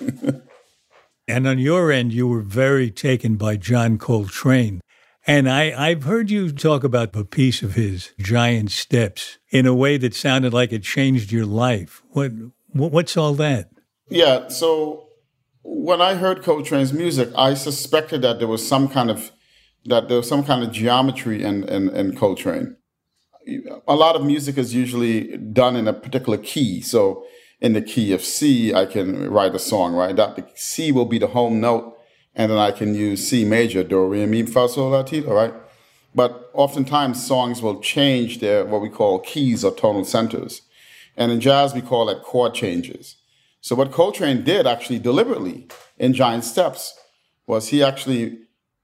and 1.28 1.46
on 1.46 1.58
your 1.58 1.92
end, 1.92 2.14
you 2.14 2.26
were 2.26 2.40
very 2.40 2.90
taken 2.90 3.36
by 3.36 3.56
John 3.56 3.98
Coltrane. 3.98 4.80
And 5.26 5.50
I, 5.50 5.88
I've 5.88 6.04
heard 6.04 6.30
you 6.30 6.50
talk 6.52 6.84
about 6.84 7.14
a 7.14 7.24
piece 7.24 7.62
of 7.62 7.74
his, 7.74 8.12
Giant 8.18 8.70
Steps, 8.70 9.38
in 9.50 9.66
a 9.66 9.74
way 9.74 9.98
that 9.98 10.14
sounded 10.14 10.54
like 10.54 10.72
it 10.72 10.84
changed 10.84 11.32
your 11.32 11.44
life. 11.44 12.02
What, 12.10 12.32
what's 12.72 13.16
all 13.16 13.34
that? 13.34 13.68
Yeah, 14.08 14.48
so 14.48 15.08
when 15.62 16.00
I 16.00 16.14
heard 16.14 16.42
Coltrane's 16.42 16.94
music, 16.94 17.28
I 17.36 17.52
suspected 17.54 18.22
that 18.22 18.38
there 18.38 18.48
was 18.48 18.66
some 18.66 18.88
kind 18.88 19.10
of 19.10 19.32
that 19.84 20.08
there 20.08 20.16
was 20.16 20.28
some 20.28 20.44
kind 20.44 20.64
of 20.64 20.72
geometry 20.72 21.44
in, 21.44 21.62
in, 21.68 21.88
in 21.90 22.16
Coltrane. 22.16 22.76
A 23.86 23.94
lot 23.94 24.16
of 24.16 24.24
music 24.24 24.58
is 24.58 24.74
usually 24.74 25.36
done 25.36 25.76
in 25.76 25.86
a 25.86 25.92
particular 25.92 26.38
key. 26.38 26.80
So 26.80 27.24
in 27.60 27.72
the 27.72 27.82
key 27.82 28.12
of 28.12 28.22
C, 28.22 28.74
I 28.74 28.86
can 28.86 29.30
write 29.30 29.54
a 29.54 29.58
song, 29.58 29.94
right? 29.94 30.16
That 30.16 30.58
C 30.58 30.92
will 30.92 31.04
be 31.04 31.18
the 31.18 31.28
home 31.28 31.60
note, 31.60 31.96
and 32.34 32.50
then 32.50 32.58
I 32.58 32.70
can 32.70 32.94
use 32.94 33.26
C 33.26 33.44
major, 33.44 33.82
do, 33.84 34.04
re, 34.06 34.26
mi, 34.26 34.42
fa, 34.42 34.68
sol, 34.68 34.90
la, 34.90 35.02
ti, 35.02 35.20
right? 35.20 35.54
But 36.14 36.50
oftentimes 36.54 37.24
songs 37.24 37.62
will 37.62 37.80
change 37.80 38.40
their 38.40 38.64
what 38.64 38.80
we 38.80 38.88
call 38.88 39.20
keys 39.20 39.64
or 39.64 39.74
tonal 39.74 40.04
centers. 40.04 40.62
And 41.16 41.30
in 41.30 41.40
jazz, 41.40 41.74
we 41.74 41.82
call 41.82 42.06
that 42.06 42.22
chord 42.22 42.54
changes. 42.54 43.16
So 43.60 43.74
what 43.74 43.92
Coltrane 43.92 44.44
did 44.44 44.66
actually 44.66 44.98
deliberately 44.98 45.66
in 45.98 46.12
Giant 46.12 46.44
Steps 46.44 46.98
was 47.46 47.68
he 47.68 47.82
actually 47.82 48.38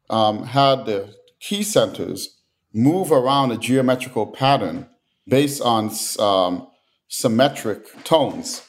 um, 0.08 0.44
had 0.44 0.86
the 0.86 1.14
key 1.40 1.62
centers 1.62 2.38
move 2.72 3.12
around 3.12 3.52
a 3.52 3.58
geometrical 3.58 4.26
pattern 4.26 4.88
based 5.26 5.60
on 5.62 5.90
um, 6.18 6.66
symmetric 7.08 8.04
tones. 8.04 8.62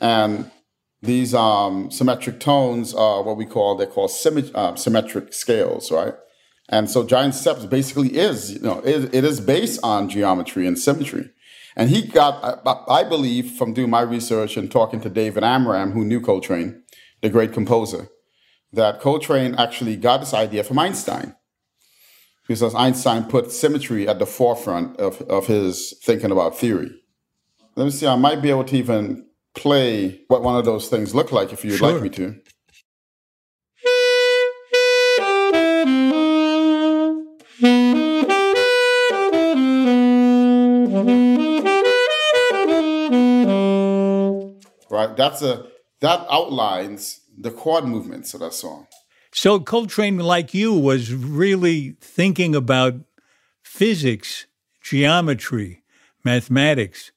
And 0.00 0.50
these 1.02 1.34
um, 1.34 1.90
symmetric 1.90 2.40
tones 2.40 2.94
are 2.94 3.22
what 3.22 3.36
we 3.36 3.46
call, 3.46 3.76
they're 3.76 3.86
called 3.86 4.10
symmet- 4.10 4.54
uh, 4.54 4.76
symmetric 4.76 5.32
scales, 5.32 5.90
right? 5.90 6.14
And 6.68 6.90
so 6.90 7.04
Giant 7.04 7.34
Steps 7.34 7.64
basically 7.64 8.16
is, 8.16 8.52
you 8.52 8.60
know, 8.60 8.80
it, 8.80 9.14
it 9.14 9.24
is 9.24 9.40
based 9.40 9.80
on 9.82 10.08
geometry 10.08 10.66
and 10.66 10.78
symmetry. 10.78 11.30
And 11.76 11.90
he 11.90 12.02
got, 12.02 12.60
I 12.88 13.04
believe, 13.04 13.52
from 13.52 13.72
doing 13.72 13.88
my 13.88 14.00
research 14.00 14.56
and 14.56 14.70
talking 14.70 15.00
to 15.02 15.08
David 15.08 15.44
Amram, 15.44 15.92
who 15.92 16.04
knew 16.04 16.20
Coltrane, 16.20 16.82
the 17.22 17.28
great 17.28 17.52
composer, 17.52 18.08
that 18.72 19.00
Coltrane 19.00 19.54
actually 19.54 19.96
got 19.96 20.18
this 20.18 20.34
idea 20.34 20.64
from 20.64 20.78
Einstein. 20.78 21.36
Because 22.48 22.74
Einstein 22.74 23.24
put 23.24 23.52
symmetry 23.52 24.08
at 24.08 24.18
the 24.18 24.26
forefront 24.26 24.96
of, 24.96 25.20
of 25.22 25.46
his 25.46 25.94
thinking 26.02 26.30
about 26.30 26.56
theory. 26.56 26.90
Let 27.76 27.84
me 27.84 27.90
see, 27.90 28.06
I 28.06 28.16
might 28.16 28.40
be 28.40 28.48
able 28.48 28.64
to 28.64 28.76
even 28.76 29.26
play 29.54 30.22
what 30.28 30.42
one 30.42 30.56
of 30.56 30.64
those 30.64 30.88
things 30.88 31.14
look 31.14 31.30
like 31.30 31.52
if 31.52 31.64
you'd 31.64 31.76
sure. 31.76 31.92
like 31.92 32.02
me 32.02 32.08
to. 32.08 32.40
Right, 44.90 45.14
that's 45.16 45.42
a 45.42 45.66
that 46.00 46.26
outlines 46.30 47.20
the 47.36 47.50
chord 47.50 47.84
movements 47.84 48.32
of 48.34 48.40
that 48.40 48.54
song. 48.54 48.86
So 49.40 49.60
Coltrane, 49.60 50.18
like 50.18 50.52
you, 50.52 50.74
was 50.74 51.14
really 51.14 51.94
thinking 52.00 52.56
about 52.56 52.94
physics, 53.62 54.46
geometry, 54.82 55.84
mathematics 56.24 57.12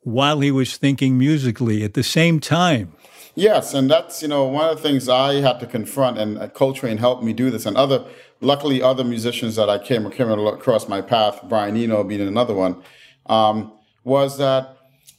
while 0.00 0.40
he 0.40 0.50
was 0.50 0.76
thinking 0.76 1.16
musically 1.16 1.82
at 1.82 1.94
the 1.94 2.02
same 2.02 2.40
time. 2.40 2.92
Yes, 3.34 3.72
and 3.72 3.90
that's 3.90 4.20
you 4.20 4.28
know 4.28 4.44
one 4.44 4.68
of 4.68 4.76
the 4.76 4.82
things 4.82 5.08
I 5.08 5.36
had 5.36 5.58
to 5.60 5.66
confront, 5.66 6.18
and 6.18 6.52
Coltrane 6.52 6.98
helped 6.98 7.22
me 7.22 7.32
do 7.32 7.50
this, 7.50 7.64
and 7.64 7.74
other 7.74 8.04
luckily 8.42 8.82
other 8.82 9.02
musicians 9.02 9.56
that 9.56 9.70
I 9.70 9.78
came 9.78 10.10
came 10.10 10.28
across 10.30 10.86
my 10.88 11.00
path, 11.00 11.40
Brian 11.48 11.74
Eno 11.74 12.04
being 12.04 12.20
another 12.20 12.52
one, 12.52 12.82
um, 13.30 13.72
was 14.04 14.36
that 14.36 14.76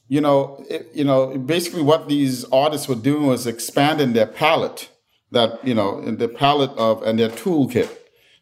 you 0.08 0.22
know 0.22 0.63
it, 0.70 0.88
you 0.94 1.03
know 1.03 1.36
basically 1.36 1.82
what 1.82 2.08
these 2.08 2.46
artists 2.51 2.88
were 2.88 3.01
doing 3.10 3.25
was 3.25 3.48
expanding 3.48 4.13
their 4.13 4.27
palette, 4.27 4.89
that 5.31 5.65
you 5.65 5.74
know 5.74 6.00
in 6.00 6.17
the 6.17 6.27
palette 6.27 6.72
of 6.72 7.03
and 7.03 7.19
their 7.19 7.29
toolkit. 7.29 7.89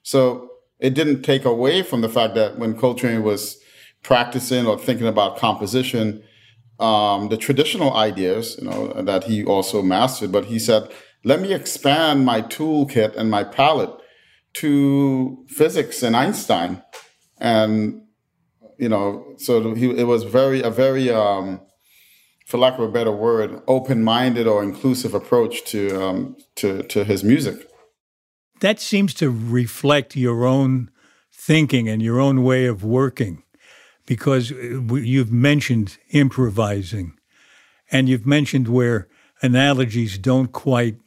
So 0.04 0.50
it 0.80 0.94
didn't 0.94 1.24
take 1.24 1.46
away 1.46 1.82
from 1.82 2.01
the 2.01 2.10
fact 2.10 2.36
that 2.36 2.60
when 2.60 2.77
Coltrane 2.77 3.24
was 3.24 3.58
practicing 4.04 4.68
or 4.68 4.77
thinking 4.77 5.08
about 5.08 5.38
composition 5.38 6.22
um, 6.80 7.30
the 7.30 7.38
traditional 7.38 7.94
ideas, 7.94 8.58
you 8.60 8.70
know, 8.70 9.01
that 9.01 9.25
he 9.25 9.44
also 9.46 9.82
mastered, 9.82 10.32
but 10.32 10.46
he 10.46 10.60
said, 10.60 10.89
let 11.24 11.39
me 11.39 11.54
expand 11.54 12.25
my 12.25 12.42
toolkit 12.42 13.15
and 13.15 13.32
my 13.32 13.44
palette 13.44 13.94
to 14.54 15.46
physics 15.48 16.04
and 16.04 16.15
Einstein. 16.15 16.84
And, 17.39 18.01
you 18.77 18.89
know, 18.89 19.36
so 19.38 19.74
he, 19.74 19.89
it 19.92 20.04
was 20.04 20.24
very, 20.24 20.62
a 20.62 20.70
very, 20.70 21.10
um, 21.10 21.62
for 22.46 22.58
lack 22.60 22.75
of 22.75 22.82
a 22.82 22.92
better 22.92 23.12
word, 23.12 23.62
open-minded 23.68 24.48
or 24.48 24.64
inclusive 24.64 25.14
approach 25.14 25.64
to, 25.66 26.02
um, 26.02 26.38
to, 26.56 26.84
to 26.84 27.04
his 27.04 27.24
music. 27.24 27.68
That 28.62 28.80
seems 28.80 29.14
to 29.16 29.30
reflect 29.30 30.16
your 30.16 30.46
own 30.46 30.92
thinking 31.34 31.90
and 31.90 32.02
your 32.02 32.20
own 32.20 32.44
way 32.44 32.66
of 32.66 32.84
working 32.84 33.44
because 34.06 34.52
uh, 34.52 34.56
you've 34.56 35.32
mentioned 35.32 35.98
improvising 36.12 37.18
and 37.92 38.08
you've 38.08 38.25
mentioned 38.25 38.68
where 38.68 39.08
analogies 39.42 40.18
don't 40.18 40.52
quite 40.52 40.98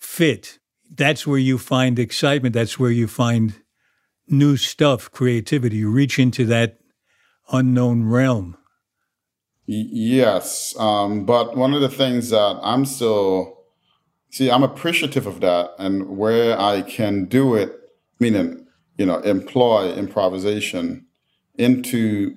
fit. 0.00 0.58
That's 0.90 1.26
where 1.26 1.38
you 1.38 1.58
find 1.58 1.98
excitement. 1.98 2.54
That's 2.54 2.78
where 2.78 2.90
you 2.90 3.06
find 3.06 3.54
new 4.26 4.56
stuff, 4.56 5.10
creativity. 5.10 5.76
You 5.76 5.90
reach 5.90 6.18
into 6.18 6.44
that 6.46 6.78
unknown 7.52 8.04
realm. 8.04 8.56
Yes. 9.72 10.74
Um, 10.80 11.24
but 11.24 11.56
one 11.56 11.74
of 11.74 11.80
the 11.80 11.88
things 11.88 12.30
that 12.30 12.58
I'm 12.60 12.84
still, 12.84 13.66
see, 14.28 14.50
I'm 14.50 14.64
appreciative 14.64 15.28
of 15.28 15.40
that 15.42 15.70
and 15.78 16.16
where 16.16 16.58
I 16.58 16.82
can 16.82 17.26
do 17.26 17.54
it, 17.54 17.72
meaning, 18.18 18.66
you 18.98 19.06
know, 19.06 19.20
employ 19.20 19.92
improvisation 19.92 21.06
into 21.56 22.34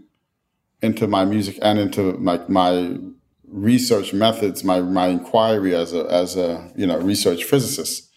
into 0.83 1.07
my 1.07 1.25
music 1.25 1.57
and 1.63 1.79
into 1.79 2.13
my 2.19 2.39
my 2.49 2.99
research 3.47 4.13
methods, 4.13 4.63
my 4.63 4.81
my 4.81 5.07
inquiry 5.07 5.73
as 5.73 5.91
a 5.91 6.05
as 6.11 6.35
a 6.37 6.71
you 6.75 6.85
know 6.85 6.99
research 6.99 7.45
physicist. 7.45 8.11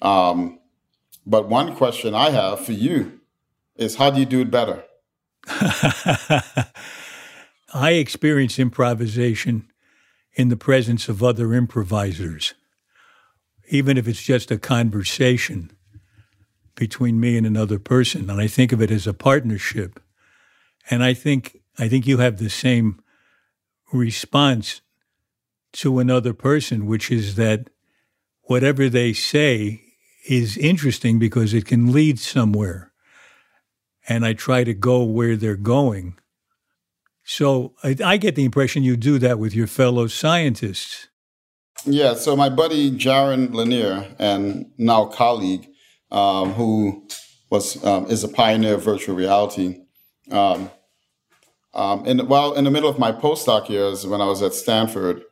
Um, 0.00 0.60
but 1.26 1.50
one 1.50 1.76
question 1.76 2.14
I 2.14 2.30
have 2.30 2.64
for 2.64 2.72
you 2.72 3.20
is 3.74 3.96
how 3.96 4.08
do 4.08 4.18
you 4.18 4.24
do 4.24 4.40
it 4.40 4.50
better? 4.50 4.82
I 7.74 7.92
experience 7.92 8.58
improvisation 8.58 9.68
in 10.34 10.48
the 10.48 10.56
presence 10.56 11.08
of 11.08 11.22
other 11.22 11.52
improvisers, 11.52 12.54
even 13.70 13.96
if 13.96 14.06
it's 14.06 14.22
just 14.22 14.50
a 14.50 14.58
conversation 14.58 15.72
between 16.74 17.18
me 17.18 17.36
and 17.36 17.46
another 17.46 17.78
person. 17.78 18.30
And 18.30 18.40
I 18.40 18.46
think 18.46 18.70
of 18.70 18.80
it 18.80 18.90
as 18.90 19.06
a 19.06 19.14
partnership. 19.14 19.98
And 20.90 21.02
I 21.02 21.14
think 21.14 21.58
I 21.78 21.88
think 21.88 22.06
you 22.06 22.18
have 22.18 22.38
the 22.38 22.50
same 22.50 23.02
response 23.92 24.80
to 25.72 25.98
another 25.98 26.32
person, 26.32 26.86
which 26.86 27.10
is 27.10 27.34
that 27.36 27.68
whatever 28.42 28.88
they 28.88 29.12
say 29.12 29.82
is 30.28 30.56
interesting 30.56 31.18
because 31.18 31.52
it 31.52 31.66
can 31.66 31.92
lead 31.92 32.18
somewhere. 32.18 32.92
And 34.08 34.24
I 34.24 34.32
try 34.32 34.64
to 34.64 34.74
go 34.74 35.02
where 35.02 35.36
they're 35.36 35.56
going. 35.56 36.16
So 37.26 37.74
I, 37.82 37.96
I 38.04 38.16
get 38.18 38.36
the 38.36 38.44
impression 38.44 38.84
you 38.84 38.96
do 38.96 39.18
that 39.18 39.40
with 39.40 39.52
your 39.52 39.66
fellow 39.66 40.06
scientists. 40.06 41.08
Yeah, 41.84 42.14
so 42.14 42.36
my 42.36 42.48
buddy 42.48 42.90
Jaron 42.90 43.52
Lanier 43.52 44.14
and 44.18 44.70
now 44.78 45.06
colleague, 45.06 45.66
um, 46.12 46.52
who 46.52 47.06
was 47.50 47.84
um, 47.84 48.06
is 48.06 48.22
a 48.22 48.28
pioneer 48.28 48.74
of 48.74 48.84
virtual 48.84 49.16
reality, 49.16 49.80
um, 50.30 50.70
um, 51.74 52.06
and 52.06 52.28
while 52.28 52.54
in 52.54 52.64
the 52.64 52.70
middle 52.70 52.88
of 52.88 52.98
my 52.98 53.10
postdoc 53.10 53.68
years, 53.68 54.06
when 54.06 54.20
I 54.20 54.26
was 54.26 54.40
at 54.40 54.54
Stanford, 54.54 55.22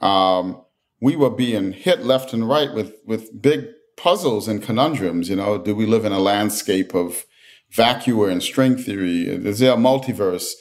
um, 0.00 0.60
we 1.00 1.16
were 1.16 1.30
being 1.30 1.72
hit 1.72 2.04
left 2.04 2.32
and 2.32 2.48
right 2.48 2.72
with 2.72 2.96
with 3.06 3.40
big 3.40 3.66
puzzles 3.98 4.48
and 4.48 4.62
conundrums. 4.62 5.28
You 5.28 5.36
know, 5.36 5.58
do 5.58 5.76
we 5.76 5.84
live 5.84 6.06
in 6.06 6.12
a 6.12 6.18
landscape 6.18 6.94
of 6.94 7.24
vacuum 7.70 8.30
and 8.30 8.42
string 8.42 8.76
theory? 8.76 9.28
Is 9.28 9.58
there 9.58 9.74
a 9.74 9.76
multiverse? 9.76 10.52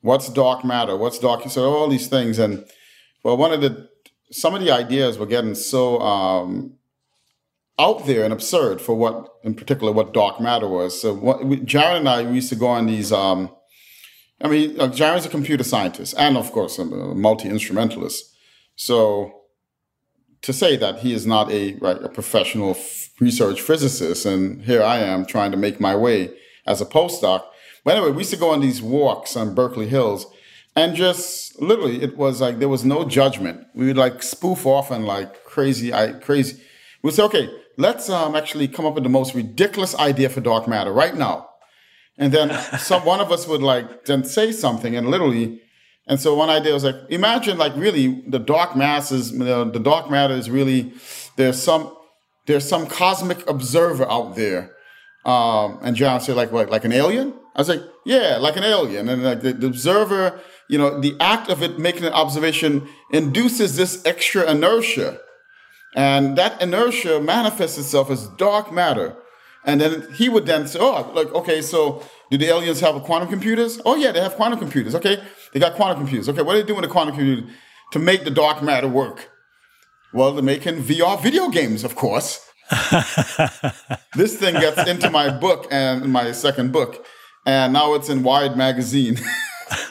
What's 0.00 0.28
dark 0.28 0.64
matter? 0.64 0.96
What's 0.96 1.18
dark? 1.18 1.48
So 1.50 1.70
all 1.70 1.88
these 1.88 2.08
things. 2.08 2.38
And 2.38 2.64
well, 3.22 3.36
one 3.36 3.52
of 3.52 3.60
the 3.60 3.88
some 4.32 4.54
of 4.54 4.60
the 4.60 4.70
ideas 4.70 5.18
were 5.18 5.26
getting 5.26 5.54
so 5.54 5.98
um, 6.00 6.78
out 7.80 8.06
there 8.06 8.24
and 8.24 8.32
absurd 8.32 8.80
for 8.80 8.94
what, 8.94 9.28
in 9.42 9.54
particular, 9.54 9.92
what 9.92 10.12
dark 10.12 10.40
matter 10.40 10.68
was. 10.68 11.00
So, 11.00 11.14
what, 11.14 11.44
we, 11.44 11.58
Jaron 11.58 11.98
and 11.98 12.08
I 12.08 12.22
we 12.22 12.34
used 12.34 12.50
to 12.50 12.56
go 12.56 12.68
on 12.68 12.86
these. 12.86 13.10
Um, 13.10 13.50
I 14.42 14.48
mean, 14.48 14.80
uh, 14.80 14.88
Jaron's 14.88 15.26
a 15.26 15.28
computer 15.28 15.64
scientist 15.64 16.14
and, 16.16 16.36
of 16.36 16.52
course, 16.52 16.78
a 16.78 16.84
multi 16.84 17.48
instrumentalist. 17.48 18.24
So, 18.76 19.32
to 20.42 20.52
say 20.52 20.76
that 20.76 21.00
he 21.00 21.12
is 21.12 21.26
not 21.26 21.50
a 21.50 21.74
right, 21.76 22.02
a 22.02 22.08
professional 22.08 22.70
f- 22.70 23.10
research 23.18 23.60
physicist, 23.60 24.24
and 24.24 24.62
here 24.62 24.82
I 24.82 24.98
am 24.98 25.26
trying 25.26 25.50
to 25.50 25.56
make 25.56 25.80
my 25.80 25.96
way 25.96 26.30
as 26.66 26.80
a 26.80 26.86
postdoc. 26.86 27.44
But 27.84 27.96
anyway, 27.96 28.12
we 28.12 28.18
used 28.18 28.30
to 28.30 28.36
go 28.36 28.50
on 28.50 28.60
these 28.60 28.82
walks 28.82 29.36
on 29.36 29.54
Berkeley 29.54 29.88
Hills, 29.88 30.26
and 30.76 30.94
just 30.94 31.60
literally, 31.60 32.02
it 32.02 32.16
was 32.16 32.40
like 32.40 32.58
there 32.58 32.68
was 32.68 32.84
no 32.84 33.04
judgment. 33.04 33.66
We 33.74 33.86
would 33.86 33.96
like 33.96 34.22
spoof 34.22 34.66
off 34.66 34.90
and 34.90 35.04
like 35.04 35.44
crazy, 35.44 35.92
I 35.92 36.12
crazy. 36.12 36.62
We'd 37.02 37.14
say, 37.14 37.22
okay, 37.24 37.48
let's 37.76 38.10
um, 38.10 38.36
actually 38.36 38.68
come 38.68 38.86
up 38.86 38.94
with 38.94 39.04
the 39.04 39.10
most 39.10 39.34
ridiculous 39.34 39.96
idea 39.96 40.28
for 40.28 40.40
dark 40.40 40.68
matter 40.68 40.92
right 40.92 41.16
now. 41.16 41.48
And 42.18 42.32
then 42.32 42.50
some 42.78 43.04
one 43.04 43.20
of 43.20 43.32
us 43.32 43.48
would 43.48 43.62
like 43.62 44.04
then 44.04 44.24
say 44.24 44.52
something, 44.52 44.96
and 44.96 45.08
literally 45.10 45.60
and 46.10 46.18
so 46.18 46.34
one 46.34 46.50
idea 46.50 46.74
was 46.74 46.82
like, 46.82 46.96
imagine 47.08 47.56
like 47.56 47.74
really 47.76 48.22
the 48.26 48.40
dark 48.40 48.76
masses, 48.76 49.30
you 49.30 49.38
know, 49.38 49.64
the 49.64 49.78
dark 49.78 50.10
matter 50.10 50.34
is 50.34 50.50
really 50.50 50.92
there's 51.36 51.62
some 51.62 51.96
there's 52.46 52.68
some 52.68 52.88
cosmic 52.88 53.48
observer 53.48 54.10
out 54.10 54.34
there. 54.34 54.74
Um, 55.24 55.78
and 55.82 55.96
John 55.96 56.20
said 56.20 56.36
like 56.36 56.52
what, 56.52 56.70
like 56.70 56.84
an 56.84 56.92
alien? 56.92 57.34
I 57.54 57.60
was 57.60 57.68
like, 57.68 57.82
yeah, 58.06 58.38
like 58.38 58.56
an 58.56 58.64
alien. 58.64 59.08
And 59.08 59.22
like 59.22 59.42
the, 59.42 59.52
the 59.52 59.66
observer, 59.66 60.40
you 60.68 60.78
know, 60.78 61.00
the 61.00 61.16
act 61.20 61.50
of 61.50 61.62
it 61.62 61.78
making 61.78 62.04
an 62.04 62.12
observation 62.12 62.88
induces 63.10 63.76
this 63.76 64.04
extra 64.06 64.50
inertia. 64.50 65.20
And 65.96 66.38
that 66.38 66.62
inertia 66.62 67.20
manifests 67.20 67.76
itself 67.76 68.10
as 68.10 68.28
dark 68.28 68.72
matter. 68.72 69.16
And 69.64 69.80
then 69.80 70.12
he 70.14 70.28
would 70.28 70.46
then 70.46 70.66
say, 70.66 70.78
oh, 70.80 71.10
like, 71.14 71.32
okay, 71.34 71.60
so 71.60 72.02
do 72.30 72.38
the 72.38 72.46
aliens 72.46 72.80
have 72.80 73.02
quantum 73.02 73.28
computers? 73.28 73.80
Oh, 73.84 73.96
yeah, 73.96 74.12
they 74.12 74.20
have 74.20 74.36
quantum 74.36 74.58
computers. 74.58 74.94
Okay, 74.94 75.22
they 75.52 75.60
got 75.60 75.74
quantum 75.74 75.98
computers. 75.98 76.28
Okay, 76.28 76.42
what 76.42 76.56
are 76.56 76.60
they 76.60 76.66
doing 76.66 76.80
with 76.80 76.88
the 76.88 76.92
quantum 76.92 77.14
computer 77.14 77.52
to 77.92 77.98
make 77.98 78.24
the 78.24 78.30
dark 78.30 78.62
matter 78.62 78.88
work? 78.88 79.30
Well, 80.14 80.32
they're 80.32 80.42
making 80.42 80.82
VR 80.82 81.20
video 81.20 81.50
games, 81.50 81.84
of 81.84 81.94
course. 81.94 82.49
this 84.14 84.36
thing 84.38 84.54
gets 84.54 84.88
into 84.88 85.10
my 85.10 85.28
book 85.28 85.66
and 85.70 86.12
my 86.12 86.30
second 86.32 86.72
book, 86.72 87.04
and 87.46 87.72
now 87.72 87.94
it's 87.94 88.08
in 88.08 88.22
Wired 88.22 88.56
magazine. 88.56 89.18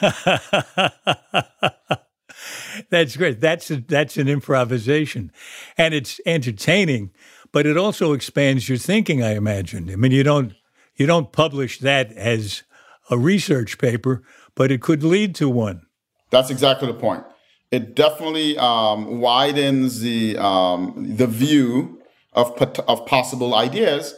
that's 2.90 3.16
great. 3.16 3.40
That's 3.40 3.70
a, 3.70 3.76
that's 3.76 4.16
an 4.16 4.28
improvisation, 4.28 5.30
and 5.76 5.92
it's 5.92 6.20
entertaining, 6.24 7.10
but 7.52 7.66
it 7.66 7.76
also 7.76 8.12
expands 8.14 8.68
your 8.68 8.78
thinking. 8.78 9.22
I 9.22 9.34
imagine. 9.34 9.90
I 9.90 9.96
mean, 9.96 10.12
you 10.12 10.22
don't 10.22 10.54
you 10.96 11.06
don't 11.06 11.32
publish 11.32 11.80
that 11.80 12.12
as 12.12 12.62
a 13.10 13.18
research 13.18 13.76
paper, 13.78 14.22
but 14.54 14.70
it 14.70 14.80
could 14.80 15.02
lead 15.02 15.34
to 15.36 15.48
one. 15.48 15.82
That's 16.30 16.50
exactly 16.50 16.86
the 16.86 16.94
point. 16.98 17.24
It 17.70 17.94
definitely 17.94 18.56
um, 18.58 19.20
widens 19.20 20.00
the 20.00 20.38
um, 20.38 21.14
the 21.16 21.26
view 21.26 21.99
of 22.32 22.56
of 22.88 23.06
possible 23.06 23.54
ideas, 23.54 24.14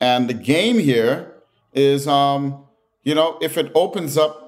and 0.00 0.28
the 0.28 0.34
game 0.34 0.78
here 0.78 1.32
is, 1.72 2.06
um, 2.06 2.64
you 3.02 3.14
know, 3.14 3.38
if 3.40 3.56
it 3.56 3.70
opens 3.74 4.16
up 4.16 4.40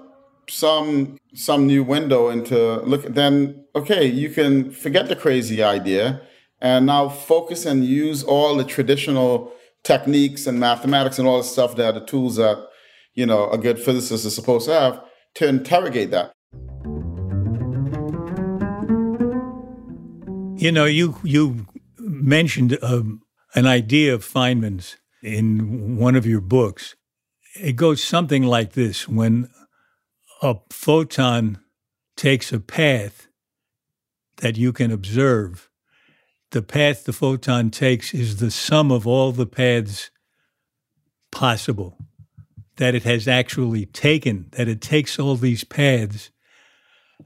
some 0.49 1.18
some 1.35 1.66
new 1.66 1.82
window 1.82 2.28
into 2.28 2.80
look, 2.80 3.02
then 3.04 3.64
okay, 3.75 4.04
you 4.06 4.30
can 4.30 4.70
forget 4.70 5.08
the 5.08 5.16
crazy 5.16 5.62
idea 5.62 6.20
and 6.61 6.87
now 6.87 7.08
focus 7.08 7.66
and 7.66 7.85
use 7.85 8.23
all 8.23 8.56
the 8.56 8.64
traditional 8.64 9.52
techniques 9.82 10.46
and 10.46 10.58
mathematics 10.58 11.18
and 11.18 11.28
all 11.28 11.38
the 11.38 11.44
stuff 11.44 11.76
that 11.76 11.94
are 11.94 12.00
the 12.00 12.07
tools 12.07 12.37
that 12.37 12.57
you 13.14 13.26
know 13.26 13.48
a 13.50 13.59
good 13.59 13.79
physicist 13.79 14.24
is 14.24 14.35
supposed 14.35 14.66
to 14.66 14.72
have 14.72 15.02
to 15.35 15.46
interrogate 15.46 16.11
that. 16.11 16.33
You 20.59 20.72
know, 20.72 20.87
you 20.87 21.16
you 21.22 21.66
mentioned 22.22 22.79
um, 22.83 23.22
an 23.55 23.66
idea 23.66 24.14
of 24.14 24.24
Feynman's 24.24 24.96
in 25.22 25.96
one 25.96 26.16
of 26.16 26.26
your 26.26 26.40
books. 26.40 26.94
It 27.55 27.76
goes 27.76 28.02
something 28.02 28.42
like 28.42 28.72
this: 28.72 29.09
when 29.09 29.48
a 30.42 30.57
photon 30.70 31.59
takes 32.16 32.52
a 32.52 32.61
path 32.61 33.29
that 34.38 34.57
you 34.57 34.72
can 34.72 34.90
observe, 34.90 35.70
the 36.50 36.62
path 36.62 37.05
the 37.05 37.12
photon 37.12 37.70
takes 37.70 38.12
is 38.12 38.37
the 38.37 38.50
sum 38.50 38.90
of 38.90 39.07
all 39.07 39.33
the 39.33 39.46
paths 39.46 40.11
possible 41.33 41.98
that 42.76 42.94
it 42.94 43.05
has 43.05 43.26
actually 43.26 43.87
taken, 43.87 44.46
that 44.52 44.68
it 44.68 44.81
takes 44.81 45.18
all 45.18 45.37
these 45.37 45.64
paths 45.64 46.31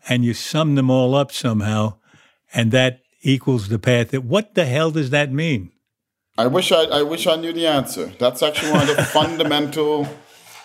and 0.08 0.24
you 0.24 0.32
sum 0.32 0.76
them 0.76 0.90
all 0.90 1.14
up 1.14 1.32
somehow, 1.32 1.94
and 2.54 2.70
that 2.70 3.00
equals 3.22 3.68
the 3.68 3.78
path. 3.78 4.10
That 4.10 4.24
what 4.24 4.54
the 4.54 4.64
hell 4.64 4.90
does 4.90 5.10
that 5.10 5.32
mean? 5.32 5.70
I 6.38 6.46
wish 6.46 6.72
I, 6.72 6.84
I 6.84 7.02
wish 7.02 7.26
I 7.26 7.36
knew 7.36 7.52
the 7.52 7.66
answer. 7.66 8.12
That's 8.18 8.42
actually 8.42 8.72
one 8.72 8.88
of 8.88 8.96
the 8.96 9.04
fundamental, 9.12 10.08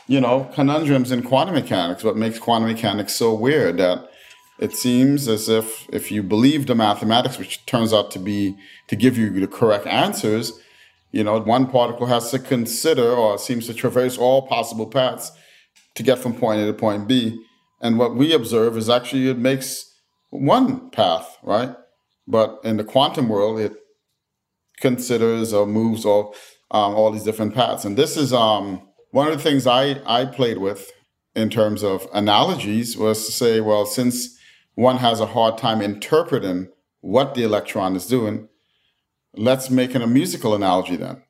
you 0.08 0.22
know, 0.22 0.50
conundrums 0.54 1.12
in 1.12 1.24
quantum 1.24 1.56
mechanics. 1.56 2.04
What 2.04 2.16
makes 2.16 2.40
quantum 2.40 2.70
mechanics 2.70 3.16
so 3.16 3.34
weird 3.34 3.78
that 3.78 4.10
it 4.58 4.74
seems 4.74 5.28
as 5.28 5.50
if 5.50 5.88
if 5.90 6.12
you 6.12 6.24
believe 6.24 6.68
the 6.68 6.76
mathematics, 6.76 7.38
which 7.38 7.66
turns 7.66 7.92
out 7.92 8.12
to 8.12 8.20
be 8.20 8.56
to 8.88 8.96
give 8.96 9.18
you 9.18 9.30
the 9.40 9.48
correct 9.48 9.86
answers, 9.88 10.58
you 11.12 11.24
know, 11.24 11.40
one 11.40 11.68
particle 11.68 12.08
has 12.08 12.32
to 12.32 12.40
consider 12.40 13.10
or 13.10 13.38
seems 13.38 13.68
to 13.68 13.74
traverse 13.74 14.18
all 14.18 14.48
possible 14.48 14.86
paths 14.86 15.32
to 15.96 16.04
get 16.04 16.20
from 16.20 16.34
point 16.34 16.62
A 16.62 16.66
to 16.66 16.74
point 16.74 17.08
B. 17.08 17.42
And 17.82 18.00
what 18.00 18.16
we 18.16 18.34
observe 18.34 18.78
is 18.78 18.90
actually 18.90 19.30
it 19.30 19.38
makes 19.38 19.94
one 20.30 20.90
path, 20.90 21.38
right? 21.44 21.76
But 22.28 22.60
in 22.64 22.78
the 22.78 22.84
quantum 22.84 23.30
world, 23.30 23.60
it 23.60 23.74
considers 24.80 25.54
or 25.54 25.66
moves 25.66 26.06
all 26.06 26.36
um, 26.72 26.96
all 26.96 27.12
these 27.12 27.24
different 27.24 27.54
paths. 27.54 27.86
And 27.86 27.98
this 27.98 28.18
is 28.18 28.34
um, 28.34 28.82
one 29.12 29.28
of 29.28 29.38
the 29.38 29.44
things 29.44 29.68
I 29.68 30.02
I 30.06 30.26
played 30.26 30.58
with 30.58 30.92
in 31.36 31.50
terms 31.50 31.84
of 31.84 32.08
analogies 32.14 32.98
was 32.98 33.26
to 33.26 33.32
say, 33.32 33.60
well, 33.60 33.86
since 33.86 34.38
one 34.76 34.98
has 34.98 35.20
a 35.20 35.28
hard 35.28 35.58
time 35.58 35.82
interpreting 35.82 36.70
what 37.02 37.36
the 37.36 37.44
electron 37.44 37.96
is 37.96 38.08
doing, 38.08 38.48
let's 39.36 39.70
make 39.70 39.96
it 39.96 40.02
a 40.02 40.08
musical 40.08 40.56
analogy 40.56 40.96
then. 40.96 41.22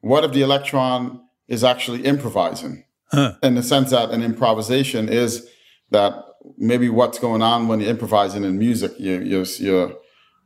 What 0.00 0.24
if 0.24 0.32
the 0.32 0.42
electron 0.42 1.20
is 1.48 1.62
actually 1.62 2.04
improvising? 2.04 2.84
Huh. 3.10 3.34
In 3.42 3.54
the 3.54 3.62
sense 3.62 3.90
that 3.90 4.10
an 4.10 4.22
improvisation 4.22 5.08
is 5.08 5.46
that 5.90 6.14
maybe 6.56 6.88
what's 6.88 7.18
going 7.18 7.42
on 7.42 7.68
when 7.68 7.78
you're 7.80 7.90
improvising 7.90 8.42
in 8.42 8.58
music, 8.58 8.92
you, 8.98 9.20
you're, 9.20 9.44
you're, 9.44 9.94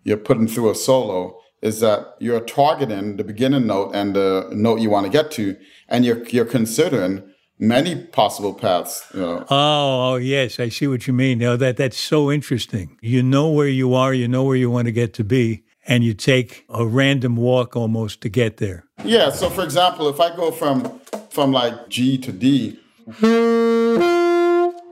you're 0.07 0.16
putting 0.16 0.47
through 0.47 0.71
a 0.71 0.75
solo, 0.75 1.37
is 1.61 1.81
that 1.81 2.14
you're 2.21 2.40
targeting 2.40 3.16
the 3.16 3.25
beginning 3.25 3.66
note 3.66 3.90
and 3.92 4.14
the 4.14 4.49
note 4.53 4.81
you 4.81 4.88
want 4.88 5.05
to 5.05 5.11
get 5.11 5.33
to, 5.33 5.57
and 5.88 6.05
you're, 6.05 6.23
you're 6.29 6.45
considering 6.45 7.25
many 7.59 8.05
possible 8.05 8.55
paths. 8.55 9.05
You 9.12 9.21
know. 9.21 9.47
oh, 9.51 10.12
oh, 10.12 10.16
yes, 10.16 10.61
I 10.61 10.69
see 10.69 10.87
what 10.87 11.09
you 11.09 11.12
mean. 11.12 11.38
Now 11.38 11.57
that 11.57 11.77
that's 11.77 11.99
so 11.99 12.31
interesting. 12.31 12.97
You 13.01 13.21
know 13.21 13.51
where 13.51 13.69
you 13.69 13.95
are, 13.95 14.14
you 14.14 14.29
know 14.29 14.45
where 14.45 14.57
you 14.57 14.71
want 14.71 14.87
to 14.87 14.92
get 14.92 15.12
to 15.14 15.25
be, 15.25 15.64
and 15.88 16.05
you 16.05 16.14
take 16.14 16.64
a 16.69 16.87
random 16.87 17.35
walk 17.37 17.75
almost 17.75 18.21
to 18.21 18.29
get 18.29 18.59
there. 18.59 18.85
Yeah. 19.05 19.31
So, 19.31 19.51
for 19.51 19.64
example, 19.64 20.09
if 20.09 20.21
I 20.21 20.35
go 20.37 20.53
from 20.53 21.01
from 21.31 21.51
like 21.51 21.88
G 21.88 22.16
to 22.19 22.31
D, 22.31 22.79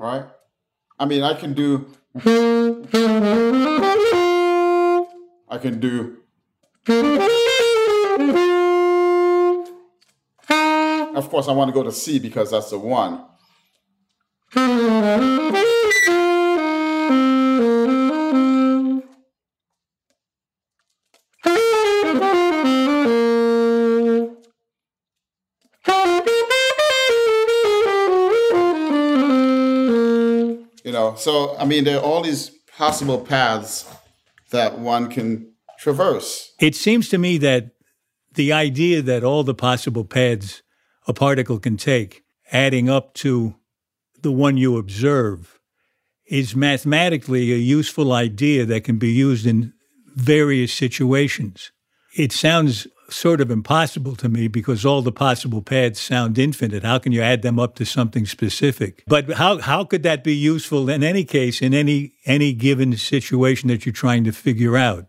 right? 0.01 0.25
I 0.99 1.05
mean, 1.07 1.23
I 1.23 1.35
can 1.35 1.55
do. 1.55 1.87
I 5.55 5.59
can 5.59 5.79
do. 5.79 6.17
Of 11.15 11.31
course, 11.31 11.47
I 11.47 11.53
want 11.53 11.69
to 11.69 11.73
go 11.73 11.85
to 11.85 11.93
C 11.93 12.19
because 12.19 12.51
that's 12.51 12.71
the 12.71 12.79
one. 12.79 13.25
You 30.83 30.93
know, 30.93 31.15
so, 31.17 31.57
I 31.57 31.65
mean, 31.65 31.85
there 31.85 31.99
are 31.99 32.03
all 32.03 32.23
these 32.23 32.51
possible 32.77 33.21
paths 33.21 33.89
that 34.55 34.79
one 34.79 35.09
can 35.11 35.53
traverse. 35.79 36.55
It 36.61 36.75
seems 36.75 37.09
to 37.11 37.19
me 37.19 37.39
that 37.39 37.73
the 38.35 38.53
idea 38.53 39.03
that 39.03 39.23
all 39.23 39.45
the 39.45 39.55
possible 39.55 40.05
paths 40.05 40.63
a 41.07 41.13
particle 41.13 41.59
can 41.59 41.77
take, 41.77 42.25
adding 42.51 42.89
up 42.89 43.15
to 43.15 43.57
the 44.23 44.33
one 44.33 44.57
you 44.57 44.79
observe, 44.79 45.59
is 46.27 46.57
mathematically 46.57 47.53
a 47.53 47.57
useful 47.57 48.13
idea 48.13 48.65
that 48.65 48.85
can 48.85 48.97
be 48.97 49.11
used 49.11 49.47
in 49.47 49.73
various 50.15 50.73
situations. 50.73 51.73
It 52.17 52.33
sounds 52.33 52.87
sort 53.15 53.41
of 53.41 53.51
impossible 53.51 54.17
to 54.17 54.29
me 54.29 54.49
because 54.49 54.85
all 54.85 55.01
the 55.01 55.13
possible 55.13 55.63
paths 55.63 56.01
sound 56.01 56.37
infinite. 56.39 56.83
How 56.83 56.99
can 56.99 57.13
you 57.13 57.23
add 57.23 57.43
them 57.43 57.59
up 57.59 57.77
to 57.77 57.87
something 57.87 58.27
specific? 58.27 59.05
But 59.07 59.35
how, 59.35 59.59
how 59.59 59.85
could 59.85 60.03
that 60.03 60.25
be 60.25 60.35
useful 60.35 60.91
in 60.91 61.05
any 61.05 61.25
case, 61.25 61.63
in 61.63 61.73
any, 61.73 62.15
any 62.27 62.53
given 62.53 62.97
situation 62.97 63.69
that 63.69 63.87
you're 63.87 63.93
trying 63.93 64.25
to 64.25 64.33
figure 64.33 64.77
out? 64.77 65.07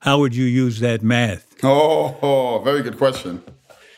How 0.00 0.20
would 0.20 0.36
you 0.36 0.44
use 0.44 0.78
that 0.80 1.02
math? 1.02 1.46
Oh, 1.64 2.16
oh 2.22 2.60
very 2.60 2.82
good 2.82 2.96
question. 2.96 3.42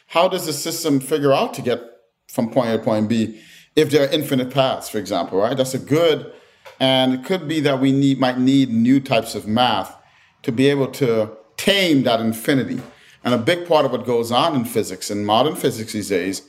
How 0.08 0.26
does 0.26 0.46
the 0.46 0.52
system 0.52 0.98
figure 0.98 1.32
out 1.32 1.52
to 1.54 1.62
get 1.62 1.82
from 2.28 2.50
point 2.50 2.70
A 2.70 2.78
to 2.78 2.82
point 2.82 3.08
B 3.08 3.40
if 3.76 3.90
there 3.90 4.08
are 4.08 4.10
infinite 4.10 4.50
paths, 4.50 4.88
for 4.88 4.98
example, 4.98 5.38
right? 5.38 5.56
That's 5.56 5.74
a 5.74 5.78
good, 5.78 6.32
and 6.80 7.14
it 7.14 7.24
could 7.24 7.46
be 7.46 7.60
that 7.60 7.80
we 7.80 7.92
need 7.92 8.18
might 8.18 8.38
need 8.38 8.70
new 8.70 9.00
types 9.00 9.34
of 9.34 9.46
math 9.46 9.94
to 10.42 10.50
be 10.50 10.68
able 10.68 10.88
to 10.92 11.30
tame 11.56 12.02
that 12.04 12.20
infinity. 12.20 12.80
And 13.22 13.34
a 13.34 13.38
big 13.38 13.68
part 13.68 13.84
of 13.84 13.92
what 13.92 14.06
goes 14.06 14.32
on 14.32 14.56
in 14.56 14.64
physics, 14.64 15.10
in 15.10 15.24
modern 15.24 15.54
physics 15.54 15.92
these 15.92 16.08
days, 16.08 16.42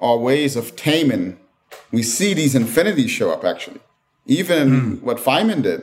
are 0.00 0.16
ways 0.16 0.56
of 0.56 0.76
taming. 0.76 1.38
We 1.92 2.02
see 2.02 2.34
these 2.34 2.54
infinities 2.54 3.10
show 3.10 3.30
up 3.30 3.44
actually, 3.44 3.80
even 4.26 4.68
mm. 4.68 5.02
what 5.02 5.18
Feynman 5.18 5.62
did. 5.62 5.82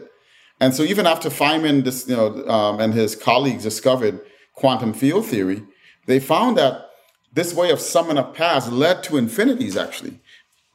And 0.60 0.74
so 0.76 0.84
even 0.84 1.08
after 1.08 1.30
Feynman, 1.30 1.84
this, 1.84 2.08
you 2.08 2.16
know, 2.16 2.48
um, 2.48 2.80
and 2.80 2.94
his 2.94 3.16
colleagues 3.16 3.64
discovered 3.64 4.20
quantum 4.54 4.94
field 4.94 5.26
theory, 5.26 5.64
they 6.06 6.20
found 6.20 6.58
that 6.58 6.90
this 7.34 7.54
way 7.54 7.72
of 7.72 7.80
summing 7.80 8.18
up 8.18 8.36
paths 8.36 8.70
led 8.70 9.04
to 9.04 9.18
infinities 9.18 9.78
actually. 9.78 10.20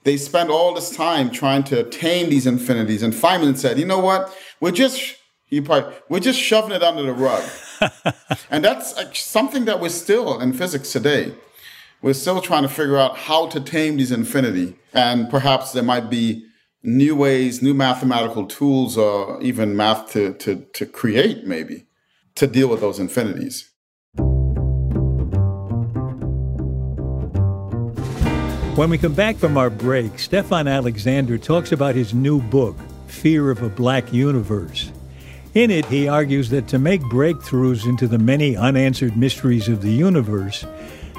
They 0.05 0.16
spent 0.16 0.50
all 0.50 0.72
this 0.72 0.94
time 0.94 1.31
trying 1.31 1.64
to 1.64 1.81
attain 1.81 2.31
these 2.31 2.46
infinities, 2.46 3.02
and 3.02 3.12
Feynman 3.12 3.57
said, 3.57 3.76
"You 3.76 3.87
know 3.87 3.98
what? 3.98 4.33
We're 4.61 4.70
just 4.70 5.15
he 5.46 5.61
probably, 5.61 5.94
we're 6.09 6.20
just 6.20 6.38
shoving 6.38 6.72
it 6.72 6.82
under 6.82 7.02
the 7.02 7.12
rug." 7.12 7.44
and 8.50 8.64
that's 8.64 8.96
uh, 8.96 9.11
something 9.12 9.64
that 9.64 9.80
we're 9.80 9.88
still 9.88 10.40
in 10.40 10.52
physics 10.52 10.92
today. 10.92 11.35
We're 12.02 12.14
still 12.14 12.40
trying 12.40 12.62
to 12.62 12.68
figure 12.68 12.98
out 12.98 13.16
how 13.16 13.46
to 13.48 13.61
tame 13.61 13.96
these 13.96 14.12
infinity, 14.12 14.76
and 14.92 15.30
perhaps 15.30 15.72
there 15.72 15.82
might 15.82 16.11
be 16.11 16.46
new 16.82 17.16
ways, 17.16 17.62
new 17.62 17.74
mathematical 17.74 18.46
tools, 18.46 18.98
or 18.98 19.40
even 19.42 19.76
math 19.76 20.11
to 20.12 20.35
to 20.35 20.66
to 20.74 20.87
create 20.87 21.46
maybe 21.46 21.87
to 22.37 22.46
deal 22.46 22.68
with 22.68 22.80
those 22.80 22.98
infinities. 22.98 23.70
When 28.76 28.90
we 28.90 28.98
come 28.98 29.14
back 29.14 29.37
from 29.37 29.56
our 29.56 29.70
break, 29.70 30.18
Stefan 30.18 30.68
Alexander 30.68 31.38
talks 31.38 31.72
about 31.72 31.94
his 31.94 32.12
new 32.12 32.42
book, 32.42 32.76
Fear 33.06 33.50
of 33.50 33.62
a 33.62 33.70
Black 33.70 34.12
Universe. 34.12 34.92
In 35.57 35.71
it, 35.71 35.87
he 35.87 36.07
argues 36.07 36.51
that 36.51 36.69
to 36.69 36.79
make 36.79 37.01
breakthroughs 37.01 37.87
into 37.87 38.07
the 38.07 38.19
many 38.19 38.59
unanswered 38.59 39.16
mysteries 39.16 39.69
of 39.69 39.81
the 39.81 39.90
universe, 39.90 40.66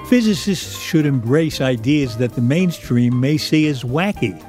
physicists 0.09 0.77
should 0.77 1.07
embrace 1.07 1.59
ideas 1.59 2.17
that 2.17 2.35
the 2.35 2.41
mainstream 2.41 3.19
may 3.19 3.37
see 3.37 3.65
as 3.67 3.81
wacky. 3.81 4.39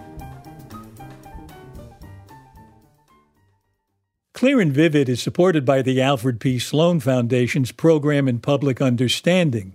Clear 4.34 4.60
and 4.60 4.74
Vivid 4.74 5.08
is 5.08 5.22
supported 5.22 5.64
by 5.64 5.80
the 5.80 6.02
Alfred 6.02 6.38
P. 6.38 6.58
Sloan 6.58 7.00
Foundation's 7.00 7.72
Program 7.72 8.28
in 8.28 8.40
Public 8.40 8.82
Understanding 8.82 9.74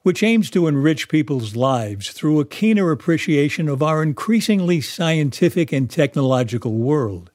which 0.00 0.22
aims 0.22 0.50
to 0.50 0.66
enrich 0.66 1.08
people's 1.08 1.54
lives 1.54 2.10
through 2.10 2.40
a 2.40 2.44
keener 2.44 2.90
appreciation 2.90 3.68
of 3.68 3.82
our 3.82 4.02
increasingly 4.02 4.80
scientific 4.80 5.72
and 5.72 5.88
technological 5.88 6.72
world, 6.72 7.31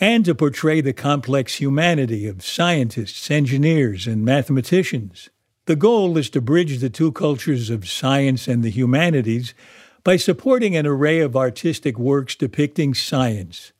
and 0.00 0.24
to 0.24 0.34
portray 0.34 0.80
the 0.80 0.92
complex 0.92 1.56
humanity 1.56 2.26
of 2.26 2.44
scientists, 2.44 3.30
engineers, 3.30 4.06
and 4.06 4.24
mathematicians. 4.24 5.30
The 5.66 5.76
goal 5.76 6.18
is 6.18 6.28
to 6.30 6.40
bridge 6.40 6.80
the 6.80 6.90
two 6.90 7.12
cultures 7.12 7.70
of 7.70 7.88
science 7.88 8.46
and 8.48 8.62
the 8.62 8.70
humanities 8.70 9.54
by 10.02 10.16
supporting 10.16 10.76
an 10.76 10.86
array 10.86 11.20
of 11.20 11.36
artistic 11.36 11.98
works 11.98 12.34
depicting 12.34 12.92
science, 12.92 13.72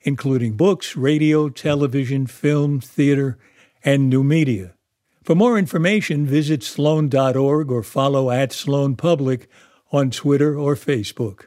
including 0.00 0.56
books, 0.56 0.96
radio, 0.96 1.48
television, 1.48 2.26
film, 2.26 2.80
theater, 2.80 3.38
and 3.84 4.08
new 4.08 4.24
media. 4.24 4.74
For 5.22 5.34
more 5.34 5.58
information, 5.58 6.26
visit 6.26 6.62
sloan.org 6.62 7.70
or 7.70 7.82
follow 7.82 8.30
at 8.30 8.52
Sloan 8.52 8.96
Public 8.96 9.48
on 9.92 10.10
Twitter 10.10 10.58
or 10.58 10.74
Facebook. 10.74 11.46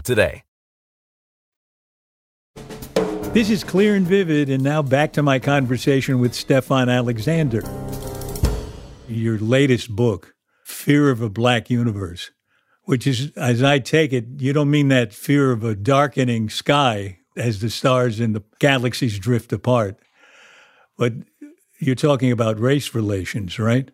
today. 0.01 0.43
This 3.33 3.49
is 3.49 3.63
Clear 3.63 3.95
and 3.95 4.05
Vivid, 4.05 4.49
and 4.49 4.61
now 4.61 4.81
back 4.81 5.13
to 5.13 5.23
my 5.23 5.39
conversation 5.39 6.19
with 6.19 6.33
Stefan 6.33 6.89
Alexander. 6.89 7.63
Your 9.07 9.37
latest 9.37 9.95
book, 9.95 10.33
Fear 10.65 11.09
of 11.09 11.21
a 11.21 11.29
Black 11.29 11.69
Universe, 11.69 12.31
which 12.83 13.07
is, 13.07 13.31
as 13.37 13.63
I 13.63 13.79
take 13.79 14.11
it, 14.11 14.25
you 14.39 14.51
don't 14.51 14.69
mean 14.69 14.89
that 14.89 15.13
fear 15.13 15.51
of 15.51 15.63
a 15.63 15.75
darkening 15.75 16.49
sky 16.49 17.19
as 17.37 17.61
the 17.61 17.69
stars 17.69 18.19
and 18.19 18.35
the 18.35 18.43
galaxies 18.59 19.17
drift 19.17 19.53
apart, 19.53 19.97
but 20.97 21.13
you're 21.79 21.95
talking 21.95 22.31
about 22.31 22.59
race 22.59 22.93
relations, 22.93 23.57
right? 23.57 23.91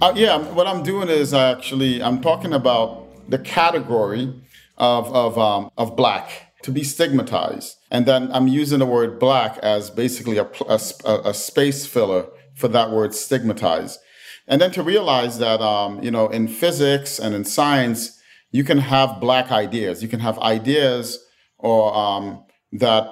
Uh, 0.00 0.12
yeah, 0.14 0.38
what 0.38 0.68
I'm 0.68 0.84
doing 0.84 1.08
is 1.08 1.34
actually 1.34 2.00
I'm 2.00 2.20
talking 2.20 2.52
about 2.52 3.28
the 3.28 3.38
category 3.38 4.32
of 4.78 5.12
of 5.14 5.38
um, 5.38 5.70
of 5.76 5.96
black 5.96 6.54
to 6.62 6.72
be 6.72 6.82
stigmatized, 6.82 7.76
and 7.90 8.06
then 8.06 8.30
I'm 8.32 8.48
using 8.48 8.78
the 8.78 8.86
word 8.86 9.18
black 9.18 9.58
as 9.58 9.90
basically 9.90 10.38
a, 10.38 10.48
a, 10.68 10.80
a 11.24 11.34
space 11.34 11.86
filler 11.86 12.26
for 12.54 12.68
that 12.68 12.90
word 12.90 13.14
stigmatized, 13.14 14.00
and 14.46 14.60
then 14.60 14.70
to 14.72 14.82
realize 14.82 15.38
that 15.38 15.60
um, 15.60 16.02
you 16.02 16.10
know 16.10 16.28
in 16.28 16.48
physics 16.48 17.18
and 17.18 17.34
in 17.34 17.44
science 17.44 18.18
you 18.50 18.64
can 18.64 18.78
have 18.78 19.20
black 19.20 19.50
ideas, 19.50 20.02
you 20.02 20.08
can 20.08 20.20
have 20.20 20.38
ideas 20.38 21.18
or 21.58 21.94
um, 21.94 22.44
that 22.72 23.06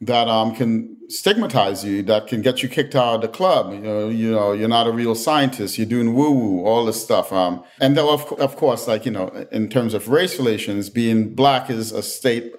that 0.00 0.28
um, 0.28 0.54
can 0.54 0.93
stigmatize 1.08 1.84
you, 1.84 2.02
that 2.02 2.26
can 2.26 2.42
get 2.42 2.62
you 2.62 2.68
kicked 2.68 2.94
out 2.94 3.16
of 3.16 3.20
the 3.22 3.28
club. 3.28 3.72
You 3.72 3.80
know, 3.80 4.08
you 4.08 4.30
know, 4.30 4.52
you're 4.52 4.68
not 4.68 4.86
a 4.86 4.92
real 4.92 5.14
scientist. 5.14 5.78
You're 5.78 5.86
doing 5.86 6.14
woo 6.14 6.30
woo, 6.30 6.64
all 6.64 6.84
this 6.84 7.02
stuff. 7.02 7.32
Um, 7.32 7.62
and 7.80 7.96
then 7.96 8.04
of, 8.06 8.32
of 8.34 8.56
course, 8.56 8.88
like 8.88 9.04
you 9.04 9.12
know, 9.12 9.28
in 9.52 9.68
terms 9.68 9.94
of 9.94 10.08
race 10.08 10.38
relations, 10.38 10.90
being 10.90 11.34
black 11.34 11.70
is 11.70 11.92
a 11.92 12.02
state 12.02 12.52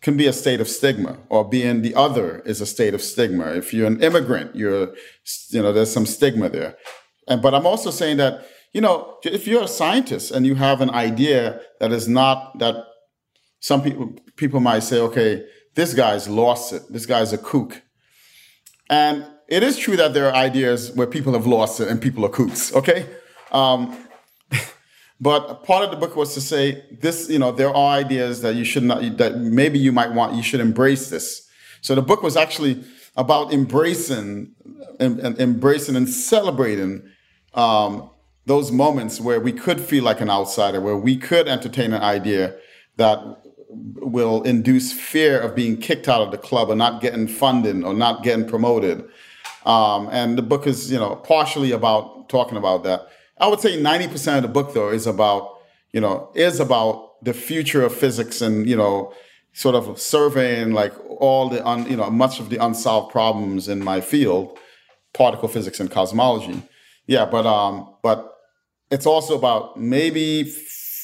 can 0.00 0.16
be 0.16 0.26
a 0.26 0.32
state 0.32 0.60
of 0.60 0.68
stigma, 0.68 1.18
or 1.28 1.48
being 1.48 1.82
the 1.82 1.94
other 1.94 2.40
is 2.40 2.60
a 2.60 2.66
state 2.66 2.92
of 2.92 3.00
stigma. 3.00 3.52
If 3.52 3.72
you're 3.72 3.86
an 3.86 4.02
immigrant, 4.02 4.56
you're, 4.56 4.92
you 5.50 5.62
know, 5.62 5.72
there's 5.72 5.92
some 5.92 6.06
stigma 6.06 6.48
there. 6.48 6.76
And 7.28 7.40
but 7.40 7.54
I'm 7.54 7.66
also 7.66 7.90
saying 7.90 8.16
that 8.16 8.46
you 8.72 8.80
know, 8.80 9.18
if 9.22 9.46
you're 9.46 9.64
a 9.64 9.68
scientist 9.68 10.30
and 10.30 10.46
you 10.46 10.54
have 10.54 10.80
an 10.80 10.90
idea 10.90 11.60
that 11.78 11.92
is 11.92 12.08
not 12.08 12.58
that 12.58 12.74
some 13.60 13.82
people 13.82 14.14
people 14.36 14.60
might 14.60 14.82
say, 14.82 14.98
okay 14.98 15.44
this 15.74 15.94
guy's 15.94 16.28
lost 16.28 16.72
it. 16.72 16.82
This 16.90 17.06
guy's 17.06 17.32
a 17.32 17.38
kook. 17.38 17.82
And 18.90 19.26
it 19.48 19.62
is 19.62 19.78
true 19.78 19.96
that 19.96 20.14
there 20.14 20.28
are 20.28 20.34
ideas 20.34 20.92
where 20.92 21.06
people 21.06 21.32
have 21.32 21.46
lost 21.46 21.80
it 21.80 21.88
and 21.88 22.00
people 22.00 22.24
are 22.24 22.28
kooks, 22.28 22.74
okay? 22.74 23.06
Um, 23.50 23.96
but 25.20 25.64
part 25.64 25.84
of 25.84 25.90
the 25.90 25.96
book 25.96 26.16
was 26.16 26.34
to 26.34 26.40
say 26.40 26.84
this, 26.90 27.28
you 27.28 27.38
know, 27.38 27.52
there 27.52 27.70
are 27.70 27.98
ideas 27.98 28.42
that 28.42 28.54
you 28.54 28.64
should 28.64 28.82
not, 28.82 29.18
that 29.18 29.38
maybe 29.38 29.78
you 29.78 29.92
might 29.92 30.12
want, 30.12 30.34
you 30.34 30.42
should 30.42 30.60
embrace 30.60 31.10
this. 31.10 31.48
So 31.80 31.94
the 31.94 32.02
book 32.02 32.22
was 32.22 32.36
actually 32.36 32.84
about 33.16 33.52
embracing, 33.52 34.52
and, 34.98 35.20
embracing 35.38 35.96
and 35.96 36.08
celebrating 36.08 37.02
um, 37.54 38.10
those 38.46 38.72
moments 38.72 39.20
where 39.20 39.40
we 39.40 39.52
could 39.52 39.80
feel 39.80 40.04
like 40.04 40.20
an 40.20 40.30
outsider, 40.30 40.80
where 40.80 40.96
we 40.96 41.16
could 41.16 41.48
entertain 41.48 41.92
an 41.92 42.02
idea 42.02 42.56
that 42.96 43.41
will 43.72 44.42
induce 44.42 44.92
fear 44.92 45.40
of 45.40 45.54
being 45.54 45.76
kicked 45.76 46.08
out 46.08 46.22
of 46.22 46.30
the 46.30 46.38
club 46.38 46.70
or 46.70 46.76
not 46.76 47.00
getting 47.00 47.26
funding 47.26 47.84
or 47.84 47.94
not 47.94 48.22
getting 48.22 48.46
promoted. 48.46 49.04
Um, 49.64 50.08
and 50.10 50.36
the 50.36 50.42
book 50.42 50.66
is, 50.66 50.90
you 50.90 50.98
know, 50.98 51.16
partially 51.16 51.72
about 51.72 52.28
talking 52.28 52.58
about 52.58 52.84
that. 52.84 53.08
I 53.38 53.46
would 53.46 53.60
say 53.60 53.80
90% 53.80 54.36
of 54.36 54.42
the 54.42 54.48
book 54.48 54.74
though 54.74 54.90
is 54.90 55.06
about, 55.06 55.58
you 55.92 56.00
know, 56.00 56.30
is 56.34 56.60
about 56.60 57.24
the 57.24 57.32
future 57.32 57.82
of 57.82 57.94
physics 57.94 58.40
and, 58.40 58.68
you 58.68 58.76
know, 58.76 59.12
sort 59.52 59.74
of 59.74 60.00
surveying 60.00 60.72
like 60.72 60.92
all 61.08 61.48
the, 61.48 61.66
un, 61.66 61.88
you 61.88 61.96
know, 61.96 62.10
much 62.10 62.40
of 62.40 62.50
the 62.50 62.56
unsolved 62.64 63.12
problems 63.12 63.68
in 63.68 63.82
my 63.82 64.00
field, 64.00 64.58
particle 65.12 65.48
physics 65.48 65.80
and 65.80 65.90
cosmology. 65.90 66.62
Yeah, 67.06 67.26
but 67.26 67.46
um, 67.46 67.94
but 68.02 68.32
it's 68.90 69.06
also 69.06 69.36
about 69.36 69.78
maybe 69.78 70.50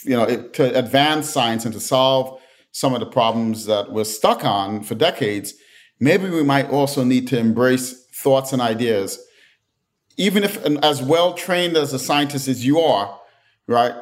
you 0.04 0.16
know 0.16 0.22
it, 0.22 0.52
to 0.54 0.78
advance 0.78 1.28
science 1.28 1.64
and 1.64 1.74
to 1.74 1.80
solve 1.80 2.37
some 2.72 2.94
of 2.94 3.00
the 3.00 3.06
problems 3.06 3.66
that 3.66 3.92
we're 3.92 4.04
stuck 4.04 4.44
on 4.44 4.82
for 4.82 4.94
decades. 4.94 5.54
Maybe 6.00 6.28
we 6.28 6.42
might 6.42 6.70
also 6.70 7.04
need 7.04 7.26
to 7.28 7.38
embrace 7.38 8.06
thoughts 8.14 8.52
and 8.52 8.62
ideas, 8.62 9.18
even 10.16 10.44
if 10.44 10.64
as 10.82 11.02
well 11.02 11.34
trained 11.34 11.76
as 11.76 11.92
a 11.92 11.98
scientist 11.98 12.48
as 12.48 12.64
you 12.64 12.80
are, 12.80 13.18
right? 13.66 13.94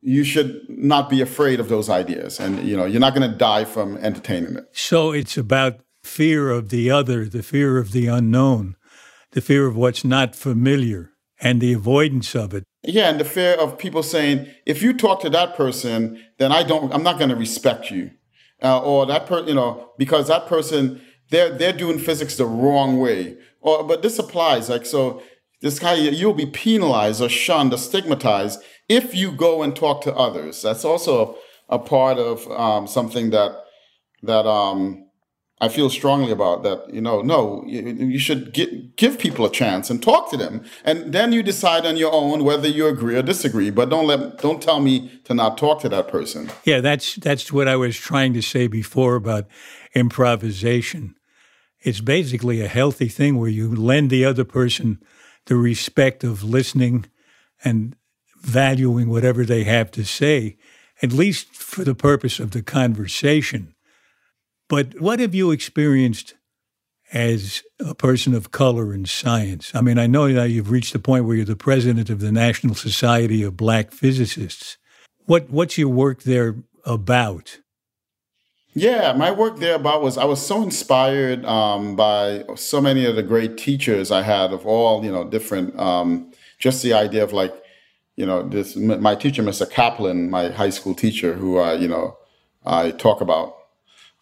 You 0.00 0.24
should 0.24 0.62
not 0.68 1.10
be 1.10 1.20
afraid 1.20 1.58
of 1.58 1.68
those 1.68 1.88
ideas, 1.90 2.38
and 2.38 2.62
you 2.66 2.76
know 2.76 2.84
you're 2.84 3.00
not 3.00 3.14
going 3.14 3.28
to 3.30 3.36
die 3.36 3.64
from 3.64 3.96
entertaining 3.98 4.56
it. 4.56 4.64
So 4.72 5.12
it's 5.12 5.36
about 5.36 5.80
fear 6.02 6.50
of 6.50 6.68
the 6.68 6.90
other, 6.90 7.24
the 7.24 7.42
fear 7.42 7.78
of 7.78 7.92
the 7.92 8.06
unknown, 8.06 8.76
the 9.32 9.40
fear 9.40 9.66
of 9.66 9.76
what's 9.76 10.04
not 10.04 10.36
familiar 10.36 11.12
and 11.40 11.60
the 11.60 11.72
avoidance 11.72 12.34
of 12.34 12.54
it. 12.54 12.64
Yeah, 12.82 13.10
and 13.10 13.18
the 13.18 13.24
fear 13.24 13.54
of 13.54 13.78
people 13.78 14.02
saying, 14.02 14.48
if 14.64 14.82
you 14.82 14.92
talk 14.92 15.20
to 15.22 15.30
that 15.30 15.56
person, 15.56 16.22
then 16.38 16.52
I 16.52 16.62
don't, 16.62 16.94
I'm 16.94 17.02
not 17.02 17.18
going 17.18 17.30
to 17.30 17.36
respect 17.36 17.90
you, 17.90 18.12
uh, 18.62 18.80
or 18.80 19.04
that 19.06 19.26
person, 19.26 19.48
you 19.48 19.54
know, 19.54 19.92
because 19.98 20.28
that 20.28 20.46
person 20.46 21.00
they're 21.30 21.50
they're 21.50 21.72
doing 21.72 21.98
physics 21.98 22.36
the 22.36 22.46
wrong 22.46 22.98
way. 22.98 23.36
Or 23.60 23.84
but 23.84 24.02
this 24.02 24.18
applies 24.18 24.68
like 24.68 24.86
so. 24.86 25.22
This 25.60 25.80
guy 25.80 25.94
you'll 25.94 26.34
be 26.34 26.46
penalized 26.46 27.20
or 27.20 27.28
shunned 27.28 27.74
or 27.74 27.78
stigmatized 27.78 28.60
if 28.88 29.12
you 29.12 29.32
go 29.32 29.62
and 29.64 29.74
talk 29.74 30.02
to 30.02 30.14
others. 30.14 30.62
That's 30.62 30.84
also 30.84 31.36
a, 31.68 31.80
part 31.80 32.16
of 32.16 32.48
um, 32.52 32.86
something 32.86 33.30
that 33.30 33.64
that 34.22 34.46
um, 34.46 35.07
I 35.60 35.68
feel 35.68 35.90
strongly 35.90 36.30
about 36.30 36.62
that. 36.62 36.92
You 36.92 37.00
know, 37.00 37.20
no, 37.20 37.64
you, 37.66 37.82
you 37.82 38.18
should 38.18 38.52
get, 38.52 38.96
give 38.96 39.18
people 39.18 39.44
a 39.44 39.50
chance 39.50 39.90
and 39.90 40.02
talk 40.02 40.30
to 40.30 40.36
them, 40.36 40.64
and 40.84 41.12
then 41.12 41.32
you 41.32 41.42
decide 41.42 41.84
on 41.84 41.96
your 41.96 42.12
own 42.12 42.44
whether 42.44 42.68
you 42.68 42.86
agree 42.86 43.16
or 43.16 43.22
disagree. 43.22 43.70
But 43.70 43.90
don't 43.90 44.06
let 44.06 44.38
don't 44.38 44.62
tell 44.62 44.80
me 44.80 45.20
to 45.24 45.34
not 45.34 45.58
talk 45.58 45.80
to 45.80 45.88
that 45.88 46.08
person. 46.08 46.50
Yeah, 46.64 46.80
that's 46.80 47.16
that's 47.16 47.52
what 47.52 47.66
I 47.66 47.76
was 47.76 47.96
trying 47.96 48.34
to 48.34 48.42
say 48.42 48.68
before 48.68 49.16
about 49.16 49.46
improvisation. 49.94 51.16
It's 51.80 52.00
basically 52.00 52.60
a 52.60 52.68
healthy 52.68 53.08
thing 53.08 53.38
where 53.38 53.50
you 53.50 53.74
lend 53.74 54.10
the 54.10 54.24
other 54.24 54.44
person 54.44 55.00
the 55.46 55.56
respect 55.56 56.22
of 56.22 56.44
listening 56.44 57.06
and 57.64 57.96
valuing 58.42 59.08
whatever 59.08 59.44
they 59.44 59.64
have 59.64 59.90
to 59.90 60.04
say, 60.04 60.56
at 61.02 61.12
least 61.12 61.54
for 61.54 61.84
the 61.84 61.94
purpose 61.94 62.38
of 62.38 62.50
the 62.50 62.62
conversation 62.62 63.74
but 64.68 65.00
what 65.00 65.20
have 65.20 65.34
you 65.34 65.50
experienced 65.50 66.34
as 67.12 67.62
a 67.80 67.94
person 67.94 68.34
of 68.34 68.50
color 68.50 68.92
in 68.92 69.06
science? 69.06 69.72
I 69.74 69.80
mean, 69.80 69.98
I 69.98 70.06
know 70.06 70.32
that 70.32 70.50
you've 70.50 70.70
reached 70.70 70.92
the 70.92 70.98
point 70.98 71.24
where 71.24 71.36
you're 71.36 71.44
the 71.44 71.56
president 71.56 72.10
of 72.10 72.20
the 72.20 72.32
National 72.32 72.74
Society 72.74 73.42
of 73.42 73.56
Black 73.56 73.92
Physicists. 73.92 74.76
What 75.24 75.50
what's 75.50 75.78
your 75.78 75.88
work 75.88 76.22
there 76.22 76.56
about? 76.84 77.60
Yeah, 78.74 79.12
my 79.14 79.30
work 79.30 79.58
there 79.58 79.74
about 79.74 80.02
was 80.02 80.18
I 80.18 80.24
was 80.24 80.44
so 80.44 80.62
inspired 80.62 81.44
um, 81.44 81.96
by 81.96 82.44
so 82.54 82.80
many 82.80 83.06
of 83.06 83.16
the 83.16 83.22
great 83.22 83.56
teachers 83.56 84.10
I 84.10 84.22
had 84.22 84.52
of 84.52 84.66
all 84.66 85.04
you 85.04 85.10
know 85.10 85.24
different. 85.24 85.78
Um, 85.78 86.32
just 86.58 86.82
the 86.82 86.92
idea 86.92 87.22
of 87.22 87.32
like, 87.32 87.54
you 88.16 88.26
know, 88.26 88.46
this 88.46 88.76
my 88.76 89.14
teacher, 89.14 89.42
Mr. 89.42 89.68
Kaplan, 89.68 90.30
my 90.30 90.50
high 90.50 90.70
school 90.70 90.94
teacher, 90.94 91.34
who 91.34 91.58
I 91.58 91.74
you 91.74 91.88
know 91.88 92.18
I 92.64 92.90
talk 92.90 93.20
about 93.20 93.57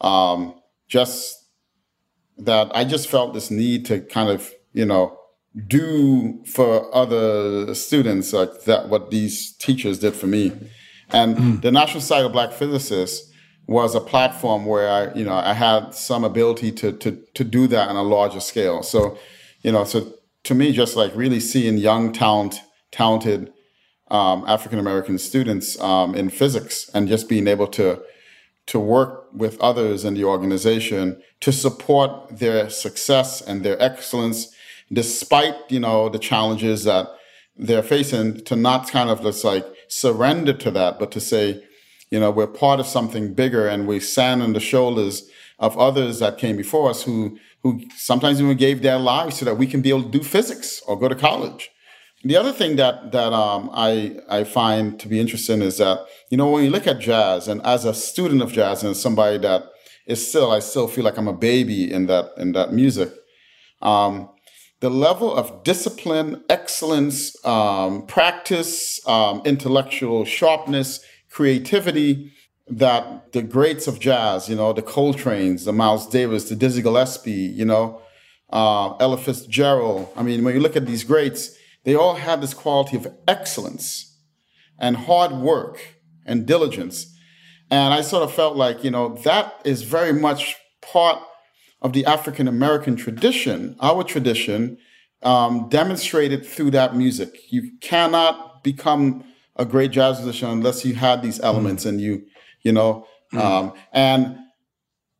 um, 0.00 0.54
just 0.88 1.46
that 2.38 2.70
I 2.74 2.84
just 2.84 3.08
felt 3.08 3.34
this 3.34 3.50
need 3.50 3.86
to 3.86 4.00
kind 4.00 4.28
of, 4.28 4.52
you 4.72 4.84
know, 4.84 5.18
do 5.66 6.44
for 6.44 6.94
other 6.94 7.74
students 7.74 8.32
like 8.32 8.64
that 8.64 8.88
what 8.88 9.10
these 9.10 9.52
teachers 9.56 9.98
did 9.98 10.14
for 10.14 10.26
me. 10.26 10.52
And 11.10 11.36
mm. 11.36 11.62
the 11.62 11.72
National 11.72 12.00
Society 12.00 12.26
of 12.26 12.32
Black 12.32 12.52
Physicists 12.52 13.32
was 13.66 13.94
a 13.94 14.00
platform 14.00 14.66
where 14.66 14.88
I, 14.88 15.14
you 15.14 15.24
know, 15.24 15.34
I 15.34 15.54
had 15.54 15.94
some 15.94 16.24
ability 16.24 16.72
to 16.72 16.92
to 16.92 17.22
to 17.34 17.44
do 17.44 17.66
that 17.68 17.88
on 17.88 17.96
a 17.96 18.02
larger 18.02 18.40
scale. 18.40 18.82
So, 18.82 19.18
you 19.62 19.72
know, 19.72 19.84
so 19.84 20.12
to 20.44 20.54
me, 20.54 20.72
just 20.72 20.94
like 20.94 21.14
really 21.16 21.40
seeing 21.40 21.78
young 21.78 22.12
talent, 22.12 22.60
talented 22.92 23.52
um, 24.08 24.44
African 24.46 24.78
American 24.78 25.18
students 25.18 25.80
um, 25.80 26.14
in 26.14 26.28
physics, 26.28 26.90
and 26.94 27.08
just 27.08 27.28
being 27.28 27.48
able 27.48 27.66
to 27.68 28.02
to 28.66 28.80
work 28.80 29.28
with 29.32 29.60
others 29.60 30.04
in 30.04 30.14
the 30.14 30.24
organization 30.24 31.22
to 31.40 31.52
support 31.52 32.38
their 32.38 32.68
success 32.68 33.40
and 33.40 33.62
their 33.62 33.80
excellence, 33.80 34.52
despite, 34.92 35.54
you 35.68 35.80
know, 35.80 36.08
the 36.08 36.18
challenges 36.18 36.84
that 36.84 37.08
they're 37.56 37.82
facing, 37.82 38.44
to 38.44 38.56
not 38.56 38.90
kind 38.90 39.08
of 39.08 39.22
just 39.22 39.44
like 39.44 39.64
surrender 39.88 40.52
to 40.52 40.70
that, 40.72 40.98
but 40.98 41.10
to 41.12 41.20
say, 41.20 41.62
you 42.10 42.20
know, 42.20 42.30
we're 42.30 42.46
part 42.46 42.80
of 42.80 42.86
something 42.86 43.34
bigger 43.34 43.66
and 43.66 43.86
we 43.86 44.00
stand 44.00 44.42
on 44.42 44.52
the 44.52 44.60
shoulders 44.60 45.28
of 45.58 45.78
others 45.78 46.18
that 46.18 46.38
came 46.38 46.56
before 46.56 46.90
us 46.90 47.02
who, 47.02 47.38
who 47.62 47.80
sometimes 47.96 48.40
even 48.40 48.56
gave 48.56 48.82
their 48.82 48.98
lives 48.98 49.38
so 49.38 49.44
that 49.44 49.56
we 49.56 49.66
can 49.66 49.80
be 49.80 49.90
able 49.90 50.02
to 50.02 50.10
do 50.10 50.22
physics 50.22 50.82
or 50.86 50.98
go 50.98 51.08
to 51.08 51.14
college. 51.14 51.70
The 52.24 52.36
other 52.36 52.52
thing 52.52 52.76
that 52.76 53.12
that 53.12 53.32
um, 53.32 53.70
I 53.72 54.18
I 54.28 54.44
find 54.44 54.98
to 55.00 55.08
be 55.08 55.20
interesting 55.20 55.62
is 55.62 55.78
that 55.78 56.06
you 56.30 56.36
know 56.36 56.50
when 56.50 56.64
you 56.64 56.70
look 56.70 56.86
at 56.86 56.98
jazz, 56.98 57.48
and 57.48 57.60
as 57.62 57.84
a 57.84 57.94
student 57.94 58.42
of 58.42 58.52
jazz 58.52 58.82
and 58.82 58.96
somebody 58.96 59.38
that 59.38 59.64
is 60.06 60.26
still 60.26 60.50
I 60.50 60.60
still 60.60 60.88
feel 60.88 61.04
like 61.04 61.18
I'm 61.18 61.28
a 61.28 61.32
baby 61.32 61.92
in 61.92 62.06
that 62.06 62.32
in 62.36 62.52
that 62.52 62.72
music. 62.72 63.10
Um, 63.82 64.30
the 64.80 64.90
level 64.90 65.34
of 65.34 65.64
discipline, 65.64 66.44
excellence, 66.50 67.34
um, 67.46 68.06
practice, 68.06 69.00
um, 69.08 69.42
intellectual 69.44 70.24
sharpness, 70.24 71.00
creativity 71.30 72.32
that 72.68 73.32
the 73.32 73.42
greats 73.42 73.86
of 73.86 74.00
jazz, 74.00 74.48
you 74.48 74.56
know, 74.56 74.72
the 74.72 74.82
Coltrane's, 74.82 75.64
the 75.64 75.72
Miles 75.72 76.06
Davis, 76.08 76.48
the 76.48 76.56
Dizzy 76.56 76.82
Gillespie, 76.82 77.30
you 77.30 77.64
know, 77.64 78.02
uh, 78.50 78.94
Ella 78.96 79.16
Fitzgerald. 79.16 80.08
I 80.16 80.22
mean, 80.22 80.44
when 80.44 80.54
you 80.54 80.60
look 80.60 80.76
at 80.76 80.86
these 80.86 81.04
greats, 81.04 81.55
they 81.86 81.94
all 81.94 82.16
had 82.16 82.40
this 82.40 82.52
quality 82.52 82.96
of 82.96 83.06
excellence 83.28 84.18
and 84.76 84.96
hard 84.96 85.30
work 85.30 85.78
and 86.26 86.44
diligence. 86.44 87.16
And 87.70 87.94
I 87.94 88.00
sort 88.00 88.24
of 88.24 88.34
felt 88.34 88.56
like, 88.56 88.82
you 88.82 88.90
know, 88.90 89.14
that 89.22 89.54
is 89.64 89.82
very 89.82 90.12
much 90.12 90.56
part 90.82 91.22
of 91.80 91.92
the 91.92 92.04
African 92.04 92.48
American 92.48 92.96
tradition, 92.96 93.76
our 93.80 94.02
tradition, 94.02 94.78
um, 95.22 95.68
demonstrated 95.68 96.44
through 96.44 96.72
that 96.72 96.96
music. 96.96 97.52
You 97.52 97.70
cannot 97.80 98.64
become 98.64 99.24
a 99.54 99.64
great 99.64 99.92
jazz 99.92 100.18
musician 100.18 100.50
unless 100.50 100.84
you 100.84 100.96
had 100.96 101.22
these 101.22 101.38
elements 101.38 101.84
mm. 101.84 101.90
and 101.90 102.00
you, 102.00 102.26
you 102.62 102.72
know, 102.72 103.06
mm. 103.32 103.40
um, 103.40 103.72
and 103.92 104.36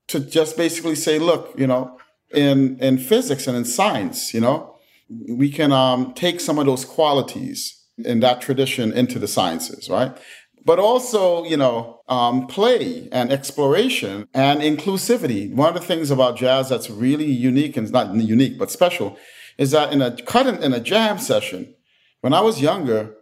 to 0.09 0.19
just 0.19 0.57
basically 0.57 0.97
say, 0.97 1.21
look, 1.21 1.55
you 1.57 1.69
know, 1.69 1.97
in 2.33 2.77
in 2.81 2.99
physics 2.99 3.47
and 3.47 3.57
in 3.57 3.65
science, 3.65 4.35
you 4.35 4.41
know, 4.41 4.76
we 5.09 5.51
can 5.51 5.73
um, 5.73 6.13
take 6.15 6.41
some 6.41 6.59
of 6.59 6.67
those 6.67 6.85
qualities 6.85 7.85
in 7.99 8.21
that 8.21 8.41
tradition 8.41 8.93
into 8.93 9.19
the 9.19 9.29
sciences, 9.29 9.89
right? 9.89 10.17
But 10.65 10.79
also, 10.79 11.45
you 11.45 11.57
know, 11.57 12.01
um, 12.09 12.47
play 12.47 13.09
and 13.13 13.31
exploration 13.33 14.27
and 14.35 14.61
inclusivity. 14.61 15.55
One 15.55 15.69
of 15.69 15.75
the 15.75 15.87
things 15.87 16.11
about 16.11 16.37
jazz 16.37 16.69
that's 16.69 16.91
really 16.91 17.31
unique 17.31 17.77
and 17.77 17.91
not 17.93 18.15
unique 18.15 18.59
but 18.59 18.71
special 18.71 19.17
is 19.59 19.71
that 19.71 19.93
in 19.93 20.03
a 20.03 20.17
cut 20.23 20.47
in, 20.47 20.63
in 20.63 20.73
a 20.73 20.81
jam 20.81 21.19
session, 21.19 21.75
when 22.21 22.35
I 22.35 22.41
was 22.41 22.61
younger, 22.61 23.15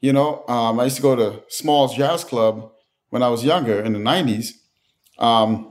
you 0.00 0.12
know, 0.12 0.44
um, 0.48 0.80
I 0.80 0.84
used 0.84 0.96
to 0.96 1.02
go 1.02 1.16
to 1.16 1.42
Smalls 1.48 1.94
Jazz 1.94 2.24
Club 2.24 2.70
when 3.10 3.22
I 3.22 3.28
was 3.28 3.44
younger 3.44 3.80
in 3.80 3.92
the 3.92 3.98
'90s. 3.98 4.52
Um, 5.18 5.70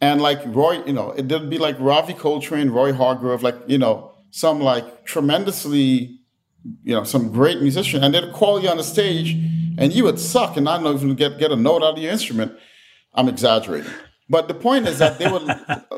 And 0.00 0.20
like 0.20 0.40
Roy, 0.44 0.84
you 0.84 0.92
know, 0.92 1.12
it 1.12 1.30
would 1.32 1.48
be 1.48 1.58
like 1.58 1.76
Ravi 1.80 2.12
Coltrane, 2.12 2.70
Roy 2.70 2.92
Hargrove, 2.92 3.42
like, 3.42 3.56
you 3.66 3.78
know, 3.78 4.12
some 4.36 4.60
like 4.60 5.06
tremendously, 5.06 6.20
you 6.84 6.94
know, 6.94 7.04
some 7.04 7.32
great 7.32 7.62
musician. 7.62 8.04
And 8.04 8.14
they'd 8.14 8.34
call 8.34 8.60
you 8.60 8.68
on 8.68 8.76
the 8.76 8.84
stage 8.84 9.30
and 9.78 9.94
you 9.94 10.04
would 10.04 10.20
suck 10.20 10.58
and 10.58 10.66
not 10.66 10.84
even 10.84 11.14
get, 11.14 11.38
get 11.38 11.52
a 11.52 11.56
note 11.56 11.82
out 11.82 11.94
of 11.94 11.98
your 11.98 12.12
instrument. 12.12 12.52
I'm 13.14 13.30
exaggerating. 13.30 13.90
But 14.28 14.48
the 14.48 14.52
point 14.52 14.88
is 14.88 14.98
that 14.98 15.18
they 15.18 15.32
would 15.32 15.48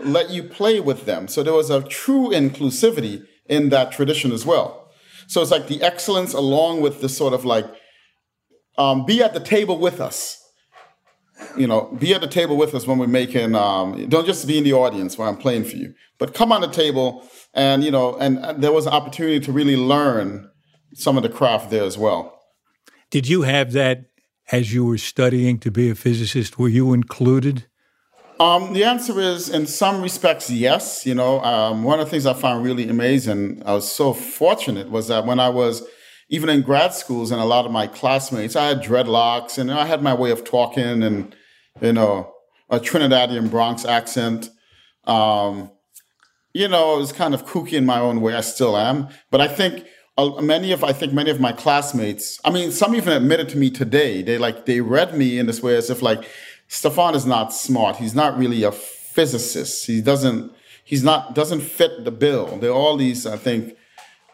let 0.06 0.30
you 0.30 0.44
play 0.44 0.78
with 0.78 1.04
them. 1.04 1.26
So 1.26 1.42
there 1.42 1.52
was 1.52 1.68
a 1.68 1.82
true 1.82 2.28
inclusivity 2.28 3.26
in 3.46 3.70
that 3.70 3.90
tradition 3.90 4.30
as 4.30 4.46
well. 4.46 4.88
So 5.26 5.42
it's 5.42 5.50
like 5.50 5.66
the 5.66 5.82
excellence 5.82 6.32
along 6.32 6.80
with 6.80 7.00
the 7.00 7.08
sort 7.08 7.34
of 7.34 7.44
like, 7.44 7.66
um, 8.76 9.04
be 9.04 9.20
at 9.20 9.34
the 9.34 9.40
table 9.40 9.80
with 9.80 10.00
us 10.00 10.48
you 11.56 11.66
know, 11.66 11.82
be 11.98 12.14
at 12.14 12.20
the 12.20 12.28
table 12.28 12.56
with 12.56 12.74
us 12.74 12.86
when 12.86 12.98
we're 12.98 13.06
making. 13.06 13.54
Um, 13.54 14.08
don't 14.08 14.26
just 14.26 14.46
be 14.46 14.58
in 14.58 14.64
the 14.64 14.72
audience 14.72 15.16
while 15.16 15.28
I'm 15.28 15.36
playing 15.36 15.64
for 15.64 15.76
you, 15.76 15.94
but 16.18 16.34
come 16.34 16.52
on 16.52 16.60
the 16.60 16.68
table, 16.68 17.26
and 17.54 17.84
you 17.84 17.90
know, 17.90 18.16
and, 18.16 18.62
there 18.62 18.72
was 18.72 18.86
an 18.86 18.92
opportunity 18.92 19.40
to 19.40 19.52
really 19.52 19.76
learn 19.76 20.50
some 20.94 21.16
of 21.16 21.22
the 21.22 21.28
craft 21.28 21.70
there 21.70 21.84
as 21.84 21.98
well. 21.98 22.40
Did 23.10 23.28
you 23.28 23.42
have 23.42 23.72
that 23.72 24.04
as 24.52 24.72
you 24.72 24.84
were 24.84 24.98
studying 24.98 25.58
to 25.60 25.70
be 25.70 25.90
a 25.90 25.94
physicist? 25.94 26.58
Were 26.58 26.68
you 26.68 26.92
included? 26.92 27.66
Um, 28.40 28.72
the 28.72 28.84
answer 28.84 29.20
is, 29.20 29.48
in 29.48 29.66
some 29.66 30.00
respects, 30.00 30.48
yes. 30.48 31.04
You 31.04 31.14
know, 31.14 31.40
um, 31.42 31.82
one 31.82 31.98
of 31.98 32.06
the 32.06 32.10
things 32.10 32.24
I 32.24 32.34
found 32.34 32.64
really 32.64 32.88
amazing, 32.88 33.62
I 33.66 33.72
was 33.72 33.90
so 33.90 34.12
fortunate, 34.12 34.90
was 34.90 35.08
that 35.08 35.26
when 35.26 35.40
I 35.40 35.48
was 35.48 35.82
even 36.28 36.48
in 36.48 36.62
grad 36.62 36.94
schools 36.94 37.30
and 37.30 37.40
a 37.40 37.44
lot 37.44 37.64
of 37.64 37.72
my 37.72 37.86
classmates, 37.86 38.54
I 38.54 38.66
had 38.66 38.82
dreadlocks 38.82 39.58
and 39.58 39.72
I 39.72 39.86
had 39.86 40.02
my 40.02 40.14
way 40.14 40.30
of 40.30 40.44
talking 40.44 41.02
and, 41.02 41.34
you 41.80 41.92
know, 41.92 42.32
a 42.70 42.78
Trinidadian 42.78 43.50
Bronx 43.50 43.84
accent. 43.84 44.50
Um, 45.04 45.70
you 46.58 46.68
know, 46.68 46.94
I 46.94 46.98
was 46.98 47.12
kind 47.12 47.34
of 47.34 47.46
kooky 47.46 47.74
in 47.74 47.86
my 47.86 48.00
own 48.00 48.20
way. 48.20 48.34
I 48.34 48.40
still 48.40 48.76
am. 48.76 49.08
But 49.30 49.40
I 49.40 49.48
think 49.48 49.86
uh, 50.16 50.42
many 50.42 50.72
of, 50.72 50.82
I 50.82 50.92
think 50.92 51.12
many 51.12 51.30
of 51.30 51.40
my 51.40 51.52
classmates, 51.52 52.40
I 52.44 52.50
mean, 52.50 52.72
some 52.72 52.94
even 52.96 53.12
admitted 53.12 53.48
to 53.50 53.56
me 53.56 53.70
today, 53.70 54.22
they 54.22 54.38
like, 54.38 54.66
they 54.66 54.80
read 54.80 55.16
me 55.16 55.38
in 55.38 55.46
this 55.46 55.62
way 55.62 55.76
as 55.76 55.88
if 55.88 56.02
like, 56.02 56.28
Stephon 56.68 57.14
is 57.14 57.24
not 57.24 57.52
smart. 57.52 57.96
He's 57.96 58.14
not 58.14 58.36
really 58.36 58.64
a 58.64 58.72
physicist. 58.72 59.86
He 59.86 60.00
doesn't, 60.00 60.52
he's 60.84 61.04
not, 61.04 61.34
doesn't 61.34 61.60
fit 61.60 62.04
the 62.04 62.10
bill. 62.10 62.58
There 62.58 62.70
are 62.70 62.74
all 62.74 62.96
these, 62.96 63.24
I 63.24 63.36
think, 63.36 63.76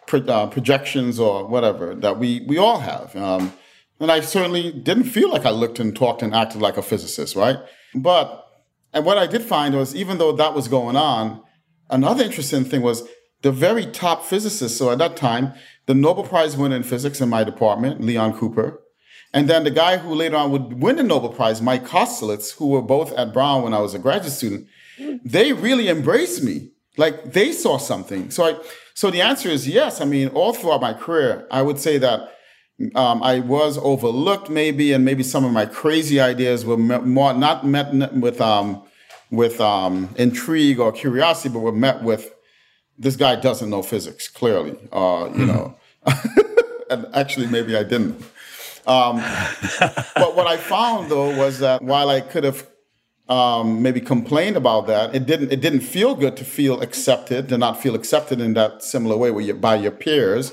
pro- 0.06 0.20
uh, 0.20 0.46
projections 0.46 1.18
or 1.18 1.46
whatever 1.46 1.94
that 1.94 2.18
we 2.18 2.44
we 2.46 2.58
all 2.58 2.80
have. 2.80 3.14
Um, 3.16 3.52
and 4.00 4.10
I 4.10 4.20
certainly 4.20 4.72
didn't 4.72 5.04
feel 5.04 5.30
like 5.30 5.44
I 5.44 5.50
looked 5.50 5.78
and 5.78 5.94
talked 5.94 6.22
and 6.22 6.34
acted 6.34 6.60
like 6.60 6.76
a 6.76 6.82
physicist, 6.82 7.36
right? 7.36 7.58
But 7.94 8.46
and 8.92 9.04
what 9.04 9.18
I 9.18 9.26
did 9.26 9.42
find 9.42 9.74
was 9.74 9.94
even 9.94 10.18
though 10.18 10.32
that 10.32 10.54
was 10.54 10.68
going 10.68 10.96
on, 10.96 11.43
another 11.90 12.24
interesting 12.24 12.64
thing 12.64 12.82
was 12.82 13.06
the 13.42 13.52
very 13.52 13.86
top 13.86 14.24
physicists. 14.24 14.78
So 14.78 14.90
at 14.90 14.98
that 14.98 15.16
time, 15.16 15.52
the 15.86 15.94
Nobel 15.94 16.24
Prize 16.24 16.56
winner 16.56 16.76
in 16.76 16.82
physics 16.82 17.20
in 17.20 17.28
my 17.28 17.44
department, 17.44 18.00
Leon 18.00 18.38
Cooper, 18.38 18.80
and 19.34 19.50
then 19.50 19.64
the 19.64 19.70
guy 19.70 19.98
who 19.98 20.14
later 20.14 20.36
on 20.36 20.52
would 20.52 20.80
win 20.80 20.96
the 20.96 21.02
Nobel 21.02 21.30
Prize, 21.30 21.60
Mike 21.60 21.84
Kosterlitz, 21.84 22.56
who 22.56 22.68
were 22.68 22.80
both 22.82 23.12
at 23.14 23.32
Brown 23.32 23.62
when 23.62 23.74
I 23.74 23.80
was 23.80 23.92
a 23.92 23.98
graduate 23.98 24.32
student, 24.32 24.68
they 25.24 25.52
really 25.52 25.88
embraced 25.88 26.42
me. 26.42 26.70
Like 26.96 27.32
they 27.32 27.50
saw 27.50 27.76
something. 27.78 28.30
So 28.30 28.44
I 28.44 28.56
so 28.94 29.10
the 29.10 29.20
answer 29.20 29.48
is 29.48 29.66
yes. 29.66 30.00
I 30.00 30.04
mean, 30.04 30.28
all 30.28 30.52
throughout 30.52 30.80
my 30.80 30.94
career, 30.94 31.48
I 31.50 31.62
would 31.62 31.80
say 31.80 31.98
that 31.98 32.30
um, 32.94 33.22
I 33.22 33.40
was 33.40 33.76
overlooked, 33.78 34.48
maybe, 34.48 34.92
and 34.92 35.04
maybe 35.04 35.24
some 35.24 35.44
of 35.44 35.50
my 35.50 35.66
crazy 35.66 36.20
ideas 36.20 36.64
were 36.64 36.76
more 36.76 37.34
not 37.34 37.66
met 37.66 38.14
with 38.14 38.40
um, 38.40 38.84
with 39.36 39.60
um, 39.60 40.08
intrigue 40.16 40.78
or 40.78 40.92
curiosity, 40.92 41.48
but 41.48 41.60
were 41.60 41.72
met 41.72 42.02
with 42.02 42.32
this 42.98 43.16
guy 43.16 43.36
doesn't 43.36 43.70
know 43.70 43.82
physics. 43.82 44.28
Clearly, 44.28 44.76
uh, 44.92 45.30
you 45.34 45.46
know, 45.46 45.76
and 46.90 47.06
actually, 47.14 47.46
maybe 47.46 47.76
I 47.76 47.82
didn't. 47.82 48.22
Um, 48.86 49.16
but 50.14 50.36
what 50.36 50.46
I 50.46 50.56
found 50.56 51.10
though 51.10 51.36
was 51.36 51.58
that 51.60 51.82
while 51.82 52.10
I 52.10 52.20
could 52.20 52.44
have 52.44 52.66
um, 53.28 53.80
maybe 53.82 54.00
complained 54.00 54.56
about 54.56 54.86
that. 54.86 55.14
It 55.14 55.26
didn't. 55.26 55.52
It 55.52 55.60
didn't 55.60 55.80
feel 55.80 56.14
good 56.14 56.36
to 56.36 56.44
feel 56.44 56.80
accepted, 56.82 57.48
to 57.48 57.58
not 57.58 57.80
feel 57.80 57.94
accepted 57.94 58.40
in 58.40 58.54
that 58.54 58.82
similar 58.82 59.16
way 59.16 59.30
you, 59.42 59.54
by 59.54 59.76
your 59.76 59.92
peers. 59.92 60.52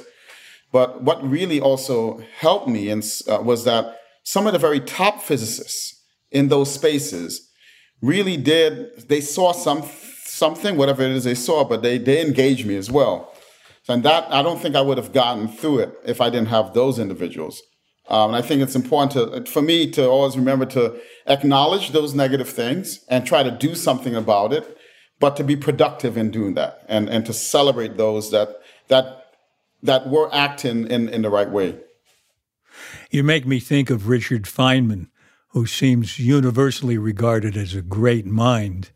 But 0.71 1.03
what 1.03 1.21
really 1.27 1.59
also 1.59 2.23
helped 2.37 2.67
me 2.69 2.89
in, 2.89 3.03
uh, 3.27 3.41
was 3.41 3.65
that 3.65 3.99
some 4.23 4.47
of 4.47 4.53
the 4.53 4.59
very 4.59 4.79
top 4.79 5.21
physicists 5.21 6.01
in 6.31 6.47
those 6.47 6.73
spaces 6.73 7.49
really 8.01 8.37
did. 8.37 9.07
They 9.07 9.21
saw 9.21 9.51
some 9.51 9.83
something, 10.23 10.77
whatever 10.77 11.03
it 11.03 11.11
is 11.11 11.23
they 11.23 11.35
saw, 11.35 11.63
but 11.63 11.81
they 11.81 11.97
they 11.97 12.21
engaged 12.21 12.65
me 12.65 12.75
as 12.75 12.89
well. 12.91 13.33
And 13.87 14.03
that 14.03 14.31
I 14.31 14.41
don't 14.41 14.61
think 14.61 14.75
I 14.75 14.81
would 14.81 14.97
have 14.97 15.11
gotten 15.11 15.47
through 15.47 15.79
it 15.79 15.93
if 16.05 16.21
I 16.21 16.29
didn't 16.29 16.47
have 16.47 16.73
those 16.73 16.99
individuals. 16.99 17.61
Um, 18.07 18.33
and 18.33 18.35
I 18.35 18.41
think 18.41 18.61
it's 18.61 18.75
important 18.75 19.11
to, 19.45 19.51
for 19.51 19.61
me 19.61 19.89
to 19.91 20.07
always 20.07 20.35
remember 20.35 20.65
to 20.67 20.99
acknowledge 21.27 21.91
those 21.91 22.13
negative 22.13 22.49
things 22.49 22.99
and 23.07 23.25
try 23.25 23.43
to 23.43 23.51
do 23.51 23.75
something 23.75 24.15
about 24.15 24.51
it, 24.53 24.77
but 25.19 25.37
to 25.37 25.43
be 25.43 25.55
productive 25.55 26.17
in 26.17 26.31
doing 26.31 26.55
that 26.55 26.83
and, 26.89 27.09
and 27.09 27.25
to 27.25 27.33
celebrate 27.33 27.97
those 27.97 28.31
that, 28.31 28.59
that, 28.87 29.27
that 29.83 30.09
were 30.09 30.29
acting 30.33 30.87
in, 30.87 31.07
in 31.09 31.21
the 31.21 31.29
right 31.29 31.49
way. 31.49 31.77
You 33.11 33.23
make 33.23 33.45
me 33.45 33.59
think 33.59 33.89
of 33.89 34.09
Richard 34.09 34.43
Feynman, 34.43 35.07
who 35.51 35.65
seems 35.65 36.17
universally 36.17 36.97
regarded 36.97 37.57
as 37.57 37.75
a 37.75 37.81
great 37.81 38.25
mind, 38.25 38.91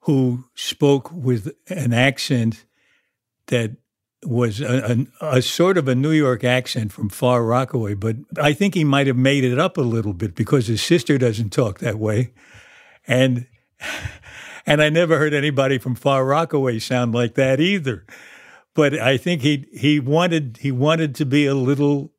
who 0.00 0.44
spoke 0.54 1.10
with 1.12 1.52
an 1.68 1.92
accent 1.92 2.64
that 3.46 3.76
was 4.24 4.60
a, 4.60 5.06
a, 5.20 5.36
a, 5.36 5.42
sort 5.42 5.76
of 5.76 5.88
a 5.88 5.94
New 5.94 6.12
York 6.12 6.44
accent 6.44 6.92
from 6.92 7.08
Far 7.08 7.44
Rockaway, 7.44 7.94
but 7.94 8.16
I 8.40 8.52
think 8.52 8.74
he 8.74 8.84
might 8.84 9.06
have 9.06 9.16
made 9.16 9.44
it 9.44 9.58
up 9.58 9.76
a 9.76 9.82
little 9.82 10.12
bit 10.12 10.34
because 10.34 10.68
his 10.68 10.80
sister 10.82 11.18
doesn't 11.18 11.50
talk 11.50 11.80
that 11.80 11.98
way, 11.98 12.32
and 13.06 13.46
and 14.66 14.80
I 14.80 14.88
never 14.90 15.18
heard 15.18 15.34
anybody 15.34 15.78
from 15.78 15.94
Far 15.94 16.24
Rockaway 16.24 16.78
sound 16.78 17.14
like 17.14 17.34
that 17.34 17.60
either. 17.60 18.06
But 18.74 18.94
I 18.94 19.16
think 19.16 19.42
he 19.42 19.66
he 19.72 20.00
wanted 20.00 20.58
he 20.60 20.70
wanted 20.70 21.14
to 21.16 21.26
be 21.26 21.46
a 21.46 21.54
little 21.54 22.12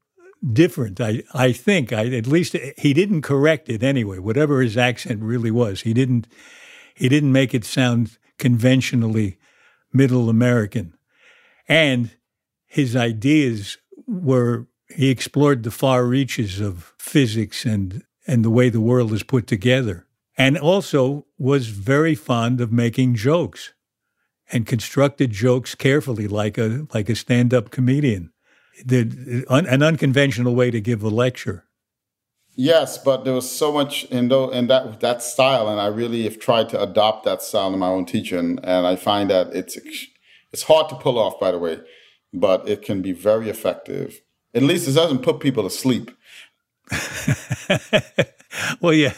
different. 0.51 0.99
I 0.99 1.23
I 1.33 1.51
think 1.51 1.93
I 1.93 2.07
at 2.07 2.27
least 2.27 2.55
he 2.77 2.93
didn't 2.93 3.21
correct 3.21 3.69
it 3.69 3.83
anyway. 3.83 4.19
Whatever 4.19 4.61
his 4.61 4.77
accent 4.77 5.21
really 5.21 5.51
was, 5.51 5.81
he 5.81 5.93
didn't 5.93 6.27
he 6.95 7.09
didn't 7.09 7.31
make 7.31 7.53
it 7.53 7.65
sound 7.65 8.17
conventionally 8.37 9.37
middle 9.93 10.29
American. 10.29 10.93
And 11.67 12.11
his 12.65 12.95
ideas 12.95 13.77
were 14.07 14.67
he 14.89 15.09
explored 15.09 15.63
the 15.63 15.71
far 15.71 16.05
reaches 16.05 16.59
of 16.59 16.93
physics 16.99 17.65
and, 17.65 18.03
and 18.27 18.43
the 18.43 18.49
way 18.49 18.69
the 18.69 18.81
world 18.81 19.11
is 19.13 19.23
put 19.23 19.47
together. 19.47 20.05
And 20.37 20.57
also 20.57 21.25
was 21.37 21.67
very 21.67 22.15
fond 22.15 22.59
of 22.59 22.71
making 22.71 23.15
jokes 23.15 23.73
and 24.51 24.65
constructed 24.65 25.31
jokes 25.31 25.75
carefully 25.75 26.27
like 26.27 26.57
a 26.57 26.87
like 26.93 27.09
a 27.09 27.15
stand-up 27.15 27.69
comedian. 27.69 28.32
The, 28.85 29.45
an 29.49 29.83
unconventional 29.83 30.55
way 30.55 30.71
to 30.71 30.81
give 30.81 31.03
a 31.03 31.09
lecture. 31.09 31.65
Yes, 32.55 32.97
but 32.97 33.23
there 33.23 33.33
was 33.33 33.49
so 33.51 33.71
much 33.71 34.03
in, 34.05 34.31
in 34.31 34.67
that 34.67 34.99
that 34.99 35.23
style, 35.23 35.67
and 35.67 35.79
I 35.79 35.87
really 35.87 36.23
have 36.23 36.39
tried 36.39 36.69
to 36.69 36.81
adopt 36.81 37.25
that 37.25 37.41
style 37.41 37.73
in 37.73 37.79
my 37.79 37.87
own 37.87 38.05
teaching, 38.05 38.59
and 38.63 38.85
I 38.85 38.95
find 38.95 39.29
that 39.31 39.55
it's 39.55 39.77
it's 40.51 40.63
hard 40.63 40.87
to 40.89 40.95
pull 40.95 41.17
off, 41.17 41.39
by 41.39 41.51
the 41.51 41.57
way, 41.57 41.79
but 42.31 42.67
it 42.69 42.83
can 42.83 43.01
be 43.01 43.11
very 43.11 43.49
effective. 43.49 44.21
At 44.53 44.61
least 44.61 44.87
it 44.87 44.93
doesn't 44.93 45.23
put 45.23 45.39
people 45.39 45.63
to 45.63 45.69
sleep. 45.71 46.11
well, 48.81 48.93
yeah, 48.93 49.13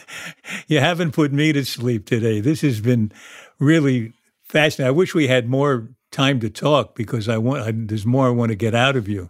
you 0.68 0.80
haven't 0.80 1.12
put 1.12 1.34
me 1.34 1.52
to 1.52 1.65
sleep 1.65 2.06
today. 2.06 2.39
This 2.39 2.62
has 2.62 2.80
been 2.80 3.12
really 3.60 4.14
fascinating. 4.43 4.88
I 4.88 4.91
wish 4.91 5.14
we 5.14 5.28
had 5.28 5.49
more 5.49 5.89
time 6.10 6.39
to 6.39 6.49
talk 6.49 6.95
because 6.95 7.28
I 7.28 7.38
want 7.38 7.64
I, 7.64 7.74
there's 7.74 8.06
more 8.06 8.28
I 8.28 8.32
want 8.32 8.51
to 8.51 8.56
get 8.56 8.74
out 8.74 8.95
of 8.95 9.10
you. 9.10 9.30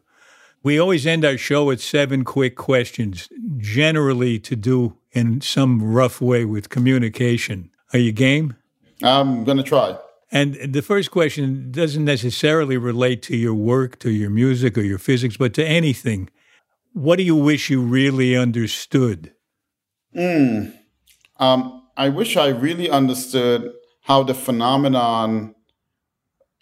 We 0.65 0.79
always 0.79 1.05
end 1.05 1.23
our 1.23 1.37
show 1.37 1.65
with 1.65 1.79
seven 1.79 2.23
quick 2.23 2.55
questions, 2.55 3.29
generally 3.57 4.39
to 4.39 4.55
do 4.55 4.97
in 5.11 5.41
some 5.41 5.93
rough 5.93 6.19
way 6.19 6.43
with 6.43 6.69
communication. 6.69 7.69
Are 7.93 7.99
you 7.99 8.11
game? 8.11 8.55
I'm 9.03 9.43
going 9.43 9.57
to 9.57 9.63
try. 9.63 9.95
And 10.31 10.55
the 10.55 10.81
first 10.81 11.11
question 11.11 11.71
doesn't 11.71 12.03
necessarily 12.03 12.77
relate 12.77 13.21
to 13.23 13.37
your 13.37 13.53
work, 13.53 13.99
to 13.99 14.09
your 14.09 14.31
music, 14.31 14.75
or 14.75 14.81
your 14.81 14.97
physics, 14.97 15.37
but 15.37 15.53
to 15.53 15.63
anything. 15.63 16.31
What 16.93 17.17
do 17.17 17.23
you 17.23 17.35
wish 17.35 17.69
you 17.69 17.83
really 17.83 18.35
understood? 18.35 19.33
Mm. 20.17 20.73
Um, 21.37 21.83
I 21.95 22.09
wish 22.09 22.37
I 22.37 22.47
really 22.47 22.89
understood 22.89 23.71
how 24.01 24.23
the 24.23 24.33
phenomenon 24.33 25.53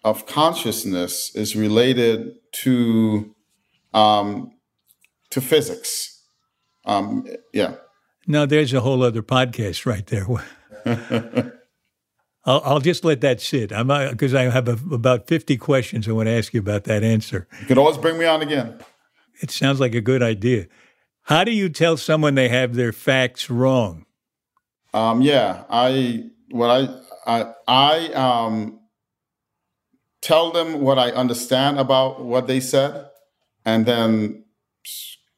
of 0.03 0.25
consciousness 0.25 1.33
is 1.33 1.55
related 1.55 2.33
to 2.63 3.32
um, 3.93 4.51
to 5.31 5.41
physics. 5.41 6.23
Um, 6.85 7.27
yeah. 7.53 7.75
Now, 8.27 8.45
there's 8.45 8.73
a 8.73 8.81
whole 8.81 9.03
other 9.03 9.21
podcast 9.21 9.85
right 9.85 10.05
there. 10.07 10.25
I'll, 12.45 12.61
I'll 12.65 12.79
just 12.79 13.05
let 13.05 13.21
that 13.21 13.41
sit. 13.41 13.71
I'm 13.71 13.87
because 13.87 14.33
I 14.33 14.43
have 14.43 14.67
a, 14.67 14.77
about 14.93 15.27
50 15.27 15.57
questions 15.57 16.07
I 16.07 16.11
want 16.11 16.27
to 16.27 16.33
ask 16.33 16.53
you 16.53 16.59
about 16.59 16.83
that 16.85 17.03
answer. 17.03 17.47
You 17.61 17.67
can 17.67 17.77
always 17.77 17.97
bring 17.97 18.17
me 18.17 18.25
on 18.25 18.41
again. 18.41 18.79
It 19.41 19.49
sounds 19.51 19.79
like 19.79 19.95
a 19.95 20.01
good 20.01 20.21
idea. 20.21 20.67
How 21.23 21.43
do 21.43 21.51
you 21.51 21.69
tell 21.69 21.95
someone 21.95 22.35
they 22.35 22.49
have 22.49 22.75
their 22.75 22.91
facts 22.91 23.49
wrong? 23.49 24.05
Um, 24.93 25.21
yeah, 25.21 25.63
I 25.69 26.29
what 26.51 26.69
I 26.69 26.99
I 27.25 27.53
I 27.67 28.13
um 28.13 28.79
tell 30.21 30.51
them 30.51 30.81
what 30.81 30.99
I 30.99 31.11
understand 31.11 31.79
about 31.79 32.23
what 32.23 32.47
they 32.47 32.59
said, 32.59 33.09
and 33.65 33.85
then 33.85 34.43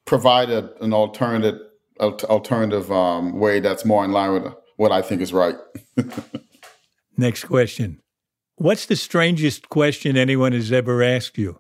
provide 0.05 0.49
a, 0.49 0.71
an 0.83 0.93
alternative 0.93 1.59
alternative 1.99 2.91
um, 2.91 3.39
way 3.39 3.59
that's 3.59 3.85
more 3.85 4.03
in 4.03 4.11
line 4.11 4.33
with 4.33 4.53
what 4.75 4.91
I 4.91 5.01
think 5.01 5.21
is 5.21 5.31
right. 5.31 5.55
Next 7.17 7.45
question. 7.45 8.01
What's 8.57 8.85
the 8.85 8.95
strangest 8.95 9.69
question 9.69 10.17
anyone 10.17 10.53
has 10.53 10.71
ever 10.71 11.03
asked 11.03 11.37
you? 11.37 11.59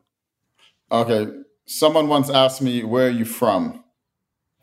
Okay. 0.91 1.27
Someone 1.65 2.07
once 2.07 2.29
asked 2.29 2.61
me, 2.61 2.83
Where 2.83 3.07
are 3.07 3.11
you 3.11 3.25
from? 3.25 3.83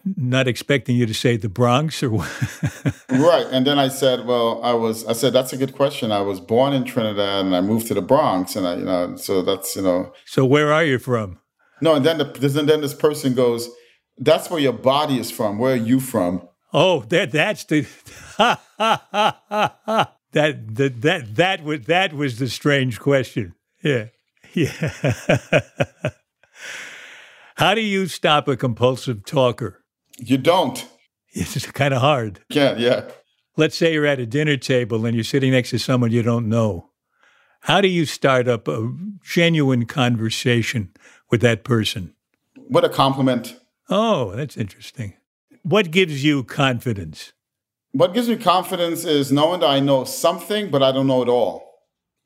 Not 0.05 0.49
expecting 0.49 0.97
you 0.97 1.07
to 1.07 1.15
say 1.15 1.37
the 1.37 1.49
Bronx 1.49 2.03
or 2.03 2.11
what? 2.11 2.31
right. 3.11 3.47
And 3.51 3.67
then 3.67 3.79
I 3.79 3.89
said, 3.89 4.27
Well, 4.27 4.63
I 4.63 4.73
was, 4.73 5.05
I 5.07 5.13
said, 5.13 5.33
That's 5.33 5.53
a 5.53 5.57
good 5.57 5.75
question. 5.75 6.13
I 6.13 6.21
was 6.21 6.41
born 6.41 6.73
in 6.73 6.85
Trinidad 6.85 7.45
and 7.45 7.57
I 7.57 7.61
moved 7.61 7.87
to 7.89 7.95
the 7.95 8.03
Bronx. 8.03 8.57
And 8.57 8.67
I, 8.67 8.77
you 8.77 8.85
know, 8.85 9.17
so 9.17 9.43
that's, 9.43 9.77
you 9.77 9.83
know. 9.83 10.13
So 10.25 10.45
where 10.45 10.73
are 10.73 10.85
you 10.85 10.99
from? 10.99 11.39
No. 11.83 11.95
And 11.95 12.07
then, 12.07 12.19
the, 12.19 12.59
and 12.59 12.69
then 12.69 12.81
this 12.81 12.95
person 12.95 13.35
goes, 13.35 13.69
That's 14.17 14.49
where 14.49 14.61
your 14.61 14.73
body 14.73 15.19
is 15.19 15.31
from. 15.31 15.59
Where 15.59 15.75
are 15.75 15.77
you 15.77 16.01
from? 16.01 16.49
Oh, 16.73 17.01
that, 17.09 17.33
that's 17.33 17.65
the. 17.65 17.87
that 20.33 20.75
that 20.75 21.03
that 21.03 21.37
that 21.37 21.63
was 21.63 21.81
that 21.83 22.13
was 22.13 22.39
the 22.39 22.49
strange 22.49 22.99
question. 22.99 23.55
Yeah, 23.83 24.07
yeah. 24.55 24.91
How 27.57 27.75
do 27.75 27.81
you 27.81 28.07
stop 28.07 28.49
a 28.49 28.57
compulsive 28.57 29.25
talker? 29.25 29.85
You 30.19 30.39
don't. 30.39 30.89
It's 31.35 31.65
kind 31.71 31.95
of 31.95 32.01
hard. 32.01 32.41
Yeah, 32.49 32.77
yeah. 32.77 33.05
Let's 33.57 33.77
say 33.77 33.93
you're 33.93 34.07
at 34.07 34.19
a 34.19 34.27
dinner 34.27 34.57
table 34.57 35.05
and 35.07 35.15
you're 35.15 35.25
sitting 35.25 35.53
next 35.53 35.71
to 35.71 35.79
someone 35.79 36.11
you 36.11 36.23
don't 36.23 36.49
know. 36.49 36.91
How 37.61 37.81
do 37.81 37.89
you 37.89 38.07
start 38.07 38.49
up 38.49 38.67
a 38.67 38.91
genuine 39.23 39.87
conversation 39.87 40.93
with 41.33 41.41
that 41.41 41.65
person? 41.65 42.15
What 42.69 42.85
a 42.85 42.89
compliment. 42.89 43.59
Oh, 43.91 44.31
that's 44.37 44.57
interesting. 44.57 45.15
What 45.63 45.91
gives 45.91 46.23
you 46.23 46.45
confidence? 46.45 47.33
what 47.93 48.15
gives 48.15 48.29
me 48.29 48.37
confidence 48.37 49.05
is 49.05 49.31
knowing 49.31 49.61
that 49.61 49.69
I 49.69 49.81
know 49.81 50.05
something, 50.05 50.71
but 50.71 50.83
I 50.83 50.93
don't 50.93 51.07
know 51.07 51.23
it 51.23 51.29
all. 51.29 51.81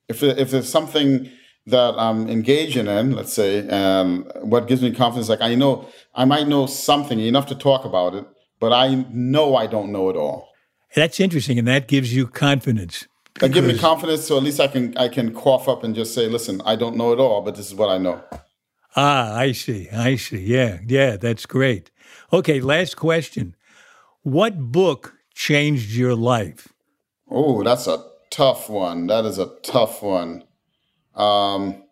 If 0.09 0.23
if 0.23 0.51
there's 0.51 0.69
something 0.69 1.31
that 1.67 1.95
I'm 1.99 2.29
engaging 2.29 2.87
in, 2.87 3.13
let's 3.13 3.33
say, 3.33 3.67
and 3.69 4.31
what 4.41 4.69
gives 4.69 4.83
me 4.83 4.93
confidence, 4.93 5.29
like 5.29 5.43
I 5.43 5.57
know 5.57 5.89
I 6.15 6.25
might 6.25 6.47
know 6.47 6.67
something 6.67 7.19
enough 7.19 7.47
to 7.47 7.57
talk 7.57 7.85
about 7.85 8.15
it, 8.15 8.25
but 8.61 8.73
I 8.73 9.05
know 9.11 9.57
I 9.57 9.67
don't 9.67 9.91
know 9.91 10.09
it 10.09 10.17
all. 10.17 10.49
That's 10.95 11.19
interesting, 11.19 11.59
and 11.59 11.67
that 11.67 11.89
gives 11.89 12.15
you 12.15 12.29
confidence. 12.29 13.09
That 13.41 13.53
gives 13.53 13.67
me 13.67 13.77
confidence, 13.77 14.23
so 14.25 14.37
at 14.37 14.45
least 14.45 14.61
I 14.61 14.69
can 14.69 14.97
I 14.97 15.09
can 15.09 15.35
cough 15.35 15.69
up 15.69 15.83
and 15.83 15.95
just 15.95 16.15
say, 16.15 16.29
"Listen, 16.29 16.63
I 16.65 16.77
don't 16.77 16.97
know 16.97 17.13
it 17.13 17.19
all, 17.19 17.43
but 17.43 17.57
this 17.57 17.67
is 17.67 17.75
what 17.75 17.89
I 17.89 17.99
know." 17.99 18.23
Ah, 18.97 19.37
I 19.37 19.53
see. 19.53 19.91
I 19.91 20.17
see. 20.17 20.39
Yeah, 20.39 20.79
yeah, 20.87 21.17
that's 21.19 21.45
great. 21.45 21.91
Okay, 22.33 22.61
last 22.61 22.97
question. 22.97 23.55
What 24.23 24.59
book 24.73 25.15
changed 25.35 25.93
your 25.93 26.15
life? 26.15 26.69
Oh, 27.31 27.63
that's 27.63 27.87
a 27.87 28.03
tough 28.31 28.71
one. 28.71 29.07
That 29.07 29.27
is 29.27 29.39
a 29.39 29.51
tough 29.63 30.03
one. 30.03 30.45
Um, 31.15 31.85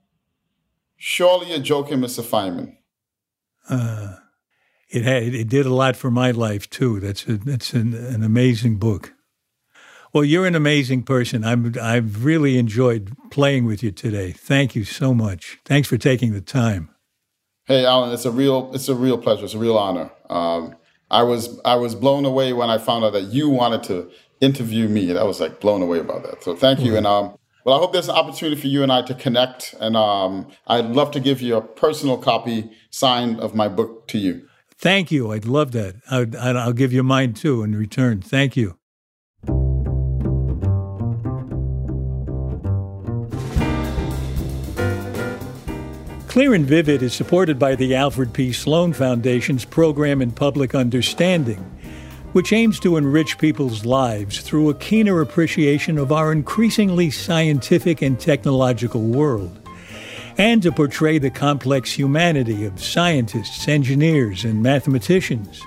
surely 0.96 1.50
you're 1.50 1.58
joking, 1.58 1.98
Mr. 1.98 2.22
Feynman. 2.22 2.76
Uh, 3.68 4.16
it 4.88 5.04
had 5.04 5.22
it 5.22 5.48
did 5.48 5.66
a 5.66 5.74
lot 5.74 5.96
for 5.96 6.10
my 6.10 6.30
life 6.30 6.68
too. 6.70 7.00
That's 7.00 7.26
a, 7.26 7.36
that's 7.36 7.72
an, 7.72 7.94
an 7.94 8.22
amazing 8.22 8.76
book. 8.76 9.12
Well, 10.12 10.24
you're 10.24 10.46
an 10.46 10.54
amazing 10.54 11.02
person. 11.02 11.44
I'm 11.44 11.74
I've 11.80 12.24
really 12.24 12.56
enjoyed 12.56 13.16
playing 13.30 13.64
with 13.64 13.82
you 13.82 13.90
today. 13.90 14.32
Thank 14.32 14.76
you 14.76 14.84
so 14.84 15.12
much. 15.12 15.58
Thanks 15.64 15.88
for 15.88 15.98
taking 15.98 16.32
the 16.32 16.40
time. 16.40 16.93
Hey, 17.66 17.86
Alan, 17.86 18.12
it's 18.12 18.26
a 18.26 18.30
real 18.30 18.70
it's 18.74 18.88
a 18.88 18.94
real 18.94 19.16
pleasure. 19.16 19.44
It's 19.44 19.54
a 19.54 19.58
real 19.58 19.78
honor. 19.78 20.10
Um, 20.28 20.76
I 21.10 21.22
was 21.22 21.60
I 21.64 21.76
was 21.76 21.94
blown 21.94 22.24
away 22.24 22.52
when 22.52 22.68
I 22.68 22.78
found 22.78 23.04
out 23.04 23.14
that 23.14 23.24
you 23.24 23.48
wanted 23.48 23.82
to 23.84 24.10
interview 24.40 24.88
me. 24.88 25.16
I 25.16 25.22
was 25.22 25.40
like 25.40 25.60
blown 25.60 25.80
away 25.80 25.98
about 25.98 26.24
that. 26.24 26.42
So 26.42 26.54
thank 26.54 26.80
you. 26.80 26.96
And 26.96 27.06
um, 27.06 27.38
well, 27.64 27.76
I 27.76 27.78
hope 27.78 27.92
there's 27.92 28.08
an 28.08 28.16
opportunity 28.16 28.60
for 28.60 28.66
you 28.66 28.82
and 28.82 28.92
I 28.92 29.02
to 29.02 29.14
connect. 29.14 29.74
And 29.80 29.96
um, 29.96 30.48
I'd 30.66 30.86
love 30.86 31.10
to 31.12 31.20
give 31.20 31.40
you 31.40 31.56
a 31.56 31.62
personal 31.62 32.18
copy 32.18 32.70
signed 32.90 33.40
of 33.40 33.54
my 33.54 33.68
book 33.68 34.08
to 34.08 34.18
you. 34.18 34.46
Thank 34.76 35.10
you. 35.10 35.32
I'd 35.32 35.46
love 35.46 35.72
that. 35.72 35.96
i 36.10 36.66
will 36.66 36.72
give 36.74 36.92
you 36.92 37.02
mine 37.02 37.32
too 37.32 37.62
in 37.62 37.74
return. 37.74 38.20
Thank 38.20 38.56
you. 38.56 38.78
Clear 46.34 46.54
and 46.54 46.66
Vivid 46.66 47.00
is 47.00 47.14
supported 47.14 47.60
by 47.60 47.76
the 47.76 47.94
Alfred 47.94 48.32
P. 48.32 48.50
Sloan 48.50 48.92
Foundation's 48.92 49.64
Program 49.64 50.20
in 50.20 50.32
Public 50.32 50.74
Understanding, 50.74 51.60
which 52.32 52.52
aims 52.52 52.80
to 52.80 52.96
enrich 52.96 53.38
people's 53.38 53.84
lives 53.84 54.40
through 54.40 54.68
a 54.68 54.74
keener 54.74 55.20
appreciation 55.20 55.96
of 55.96 56.10
our 56.10 56.32
increasingly 56.32 57.08
scientific 57.08 58.02
and 58.02 58.18
technological 58.18 59.02
world, 59.02 59.60
and 60.36 60.60
to 60.64 60.72
portray 60.72 61.18
the 61.18 61.30
complex 61.30 61.92
humanity 61.92 62.64
of 62.64 62.82
scientists, 62.82 63.68
engineers, 63.68 64.44
and 64.44 64.60
mathematicians. 64.60 65.62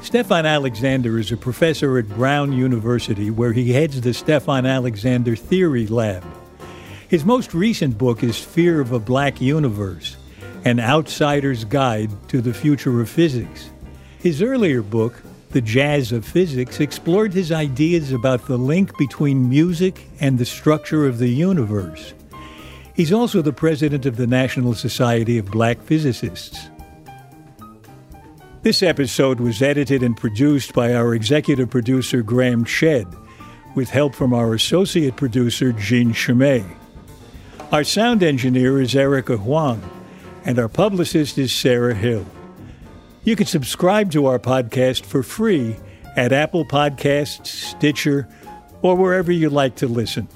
Stephon 0.00 0.44
Alexander 0.44 1.20
is 1.20 1.30
a 1.30 1.36
professor 1.36 1.98
at 1.98 2.08
Brown 2.08 2.52
University, 2.52 3.30
where 3.30 3.52
he 3.52 3.72
heads 3.74 4.00
the 4.00 4.10
Stephon 4.10 4.68
Alexander 4.68 5.36
Theory 5.36 5.86
Lab. 5.86 6.24
His 7.08 7.24
most 7.24 7.54
recent 7.54 7.96
book 7.96 8.24
is 8.24 8.36
Fear 8.36 8.80
of 8.80 8.90
a 8.90 8.98
Black 8.98 9.40
Universe 9.40 10.16
An 10.64 10.80
Outsider's 10.80 11.64
Guide 11.64 12.10
to 12.28 12.40
the 12.40 12.52
Future 12.52 13.00
of 13.00 13.08
Physics. 13.08 13.70
His 14.18 14.42
earlier 14.42 14.82
book, 14.82 15.22
The 15.50 15.60
Jazz 15.60 16.10
of 16.10 16.24
Physics, 16.24 16.80
explored 16.80 17.32
his 17.32 17.52
ideas 17.52 18.10
about 18.10 18.48
the 18.48 18.56
link 18.56 18.98
between 18.98 19.48
music 19.48 20.08
and 20.18 20.36
the 20.36 20.44
structure 20.44 21.06
of 21.06 21.18
the 21.18 21.28
universe. 21.28 22.12
He's 22.96 23.12
also 23.12 23.40
the 23.40 23.52
president 23.52 24.04
of 24.04 24.16
the 24.16 24.26
National 24.26 24.74
Society 24.74 25.38
of 25.38 25.46
Black 25.46 25.80
Physicists. 25.82 26.70
This 28.62 28.82
episode 28.82 29.38
was 29.38 29.62
edited 29.62 30.02
and 30.02 30.16
produced 30.16 30.74
by 30.74 30.92
our 30.92 31.14
executive 31.14 31.70
producer, 31.70 32.22
Graham 32.22 32.64
Chedd, 32.64 33.06
with 33.76 33.90
help 33.90 34.12
from 34.12 34.34
our 34.34 34.54
associate 34.54 35.14
producer, 35.14 35.70
Jean 35.70 36.12
Chimay. 36.12 36.64
Our 37.72 37.82
sound 37.82 38.22
engineer 38.22 38.80
is 38.80 38.94
Erica 38.94 39.38
Huang, 39.38 39.82
and 40.44 40.56
our 40.56 40.68
publicist 40.68 41.36
is 41.36 41.52
Sarah 41.52 41.96
Hill. 41.96 42.24
You 43.24 43.34
can 43.34 43.46
subscribe 43.46 44.12
to 44.12 44.26
our 44.26 44.38
podcast 44.38 45.04
for 45.04 45.24
free 45.24 45.74
at 46.14 46.32
Apple 46.32 46.64
Podcasts, 46.64 47.48
Stitcher, 47.48 48.28
or 48.82 48.94
wherever 48.94 49.32
you 49.32 49.50
like 49.50 49.74
to 49.76 49.88
listen. 49.88 50.28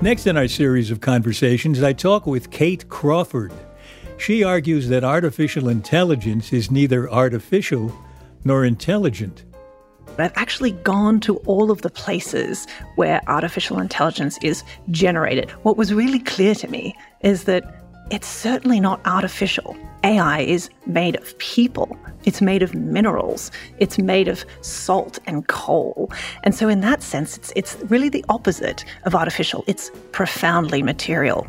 Next 0.00 0.28
in 0.28 0.36
our 0.36 0.46
series 0.46 0.92
of 0.92 1.00
conversations, 1.00 1.82
I 1.82 1.94
talk 1.94 2.28
with 2.28 2.52
Kate 2.52 2.88
Crawford. 2.88 3.52
She 4.20 4.44
argues 4.44 4.90
that 4.90 5.02
artificial 5.02 5.70
intelligence 5.70 6.52
is 6.52 6.70
neither 6.70 7.10
artificial 7.10 7.90
nor 8.44 8.66
intelligent. 8.66 9.44
I've 10.18 10.32
actually 10.34 10.72
gone 10.72 11.20
to 11.20 11.36
all 11.46 11.70
of 11.70 11.80
the 11.80 11.88
places 11.88 12.66
where 12.96 13.22
artificial 13.28 13.80
intelligence 13.80 14.38
is 14.42 14.62
generated. 14.90 15.48
What 15.62 15.78
was 15.78 15.94
really 15.94 16.18
clear 16.18 16.54
to 16.56 16.68
me 16.68 16.94
is 17.22 17.44
that 17.44 17.82
it's 18.10 18.26
certainly 18.26 18.78
not 18.78 19.00
artificial. 19.06 19.74
AI 20.04 20.40
is 20.40 20.68
made 20.84 21.16
of 21.16 21.38
people, 21.38 21.96
it's 22.24 22.42
made 22.42 22.62
of 22.62 22.74
minerals, 22.74 23.50
it's 23.78 23.98
made 23.98 24.28
of 24.28 24.44
salt 24.60 25.18
and 25.26 25.48
coal. 25.48 26.12
And 26.44 26.54
so, 26.54 26.68
in 26.68 26.82
that 26.82 27.02
sense, 27.02 27.38
it's, 27.38 27.52
it's 27.56 27.76
really 27.84 28.10
the 28.10 28.24
opposite 28.28 28.84
of 29.04 29.14
artificial. 29.14 29.64
It's 29.66 29.90
profoundly 30.12 30.82
material. 30.82 31.46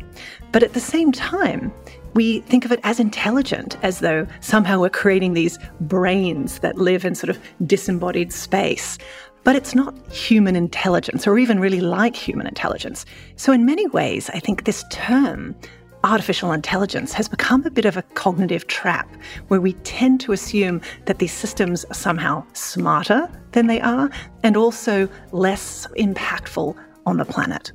But 0.52 0.62
at 0.62 0.72
the 0.72 0.80
same 0.80 1.12
time, 1.12 1.70
we 2.14 2.40
think 2.40 2.64
of 2.64 2.72
it 2.72 2.80
as 2.82 3.00
intelligent, 3.00 3.76
as 3.82 4.00
though 4.00 4.26
somehow 4.40 4.80
we're 4.80 4.90
creating 4.90 5.34
these 5.34 5.58
brains 5.80 6.58
that 6.60 6.76
live 6.76 7.04
in 7.04 7.14
sort 7.14 7.30
of 7.30 7.38
disembodied 7.66 8.32
space. 8.32 8.98
But 9.44 9.56
it's 9.56 9.74
not 9.74 9.94
human 10.12 10.54
intelligence, 10.54 11.26
or 11.26 11.38
even 11.38 11.58
really 11.58 11.80
like 11.80 12.14
human 12.14 12.46
intelligence. 12.46 13.04
So, 13.36 13.52
in 13.52 13.64
many 13.64 13.86
ways, 13.88 14.30
I 14.30 14.38
think 14.38 14.64
this 14.64 14.84
term 14.90 15.56
artificial 16.04 16.52
intelligence 16.52 17.12
has 17.12 17.28
become 17.28 17.64
a 17.64 17.70
bit 17.70 17.84
of 17.84 17.96
a 17.96 18.02
cognitive 18.02 18.66
trap 18.66 19.08
where 19.48 19.60
we 19.60 19.72
tend 19.84 20.20
to 20.20 20.32
assume 20.32 20.80
that 21.06 21.18
these 21.18 21.32
systems 21.32 21.84
are 21.86 21.94
somehow 21.94 22.44
smarter 22.52 23.28
than 23.52 23.66
they 23.68 23.80
are 23.80 24.10
and 24.42 24.56
also 24.56 25.08
less 25.30 25.86
impactful 25.98 26.76
on 27.06 27.16
the 27.16 27.24
planet. 27.24 27.72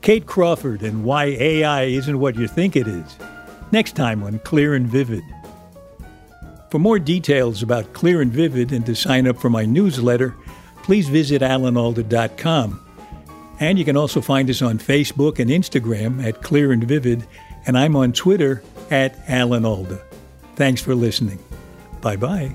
Kate 0.00 0.26
Crawford 0.26 0.82
and 0.82 1.04
why 1.04 1.24
AI 1.24 1.84
isn't 1.84 2.18
what 2.18 2.36
you 2.36 2.46
think 2.46 2.76
it 2.76 2.86
is. 2.86 3.16
Next 3.72 3.96
time 3.96 4.22
on 4.22 4.38
Clear 4.40 4.74
and 4.74 4.86
Vivid. 4.86 5.22
For 6.70 6.78
more 6.78 6.98
details 6.98 7.62
about 7.62 7.92
Clear 7.92 8.20
and 8.20 8.32
Vivid 8.32 8.72
and 8.72 8.84
to 8.86 8.94
sign 8.94 9.28
up 9.28 9.38
for 9.38 9.48
my 9.48 9.64
newsletter, 9.64 10.34
please 10.82 11.08
visit 11.08 11.42
alanalda.com. 11.42 12.80
And 13.60 13.78
you 13.78 13.84
can 13.84 13.96
also 13.96 14.20
find 14.20 14.50
us 14.50 14.60
on 14.60 14.78
Facebook 14.78 15.38
and 15.38 15.50
Instagram 15.50 16.24
at 16.24 16.42
Clear 16.42 16.72
and 16.72 16.82
Vivid, 16.82 17.26
and 17.66 17.78
I'm 17.78 17.94
on 17.94 18.12
Twitter 18.12 18.62
at 18.90 19.16
Alan 19.28 19.64
Alda. 19.64 20.00
Thanks 20.56 20.82
for 20.82 20.94
listening. 20.94 21.38
Bye 22.00 22.16
bye. 22.16 22.54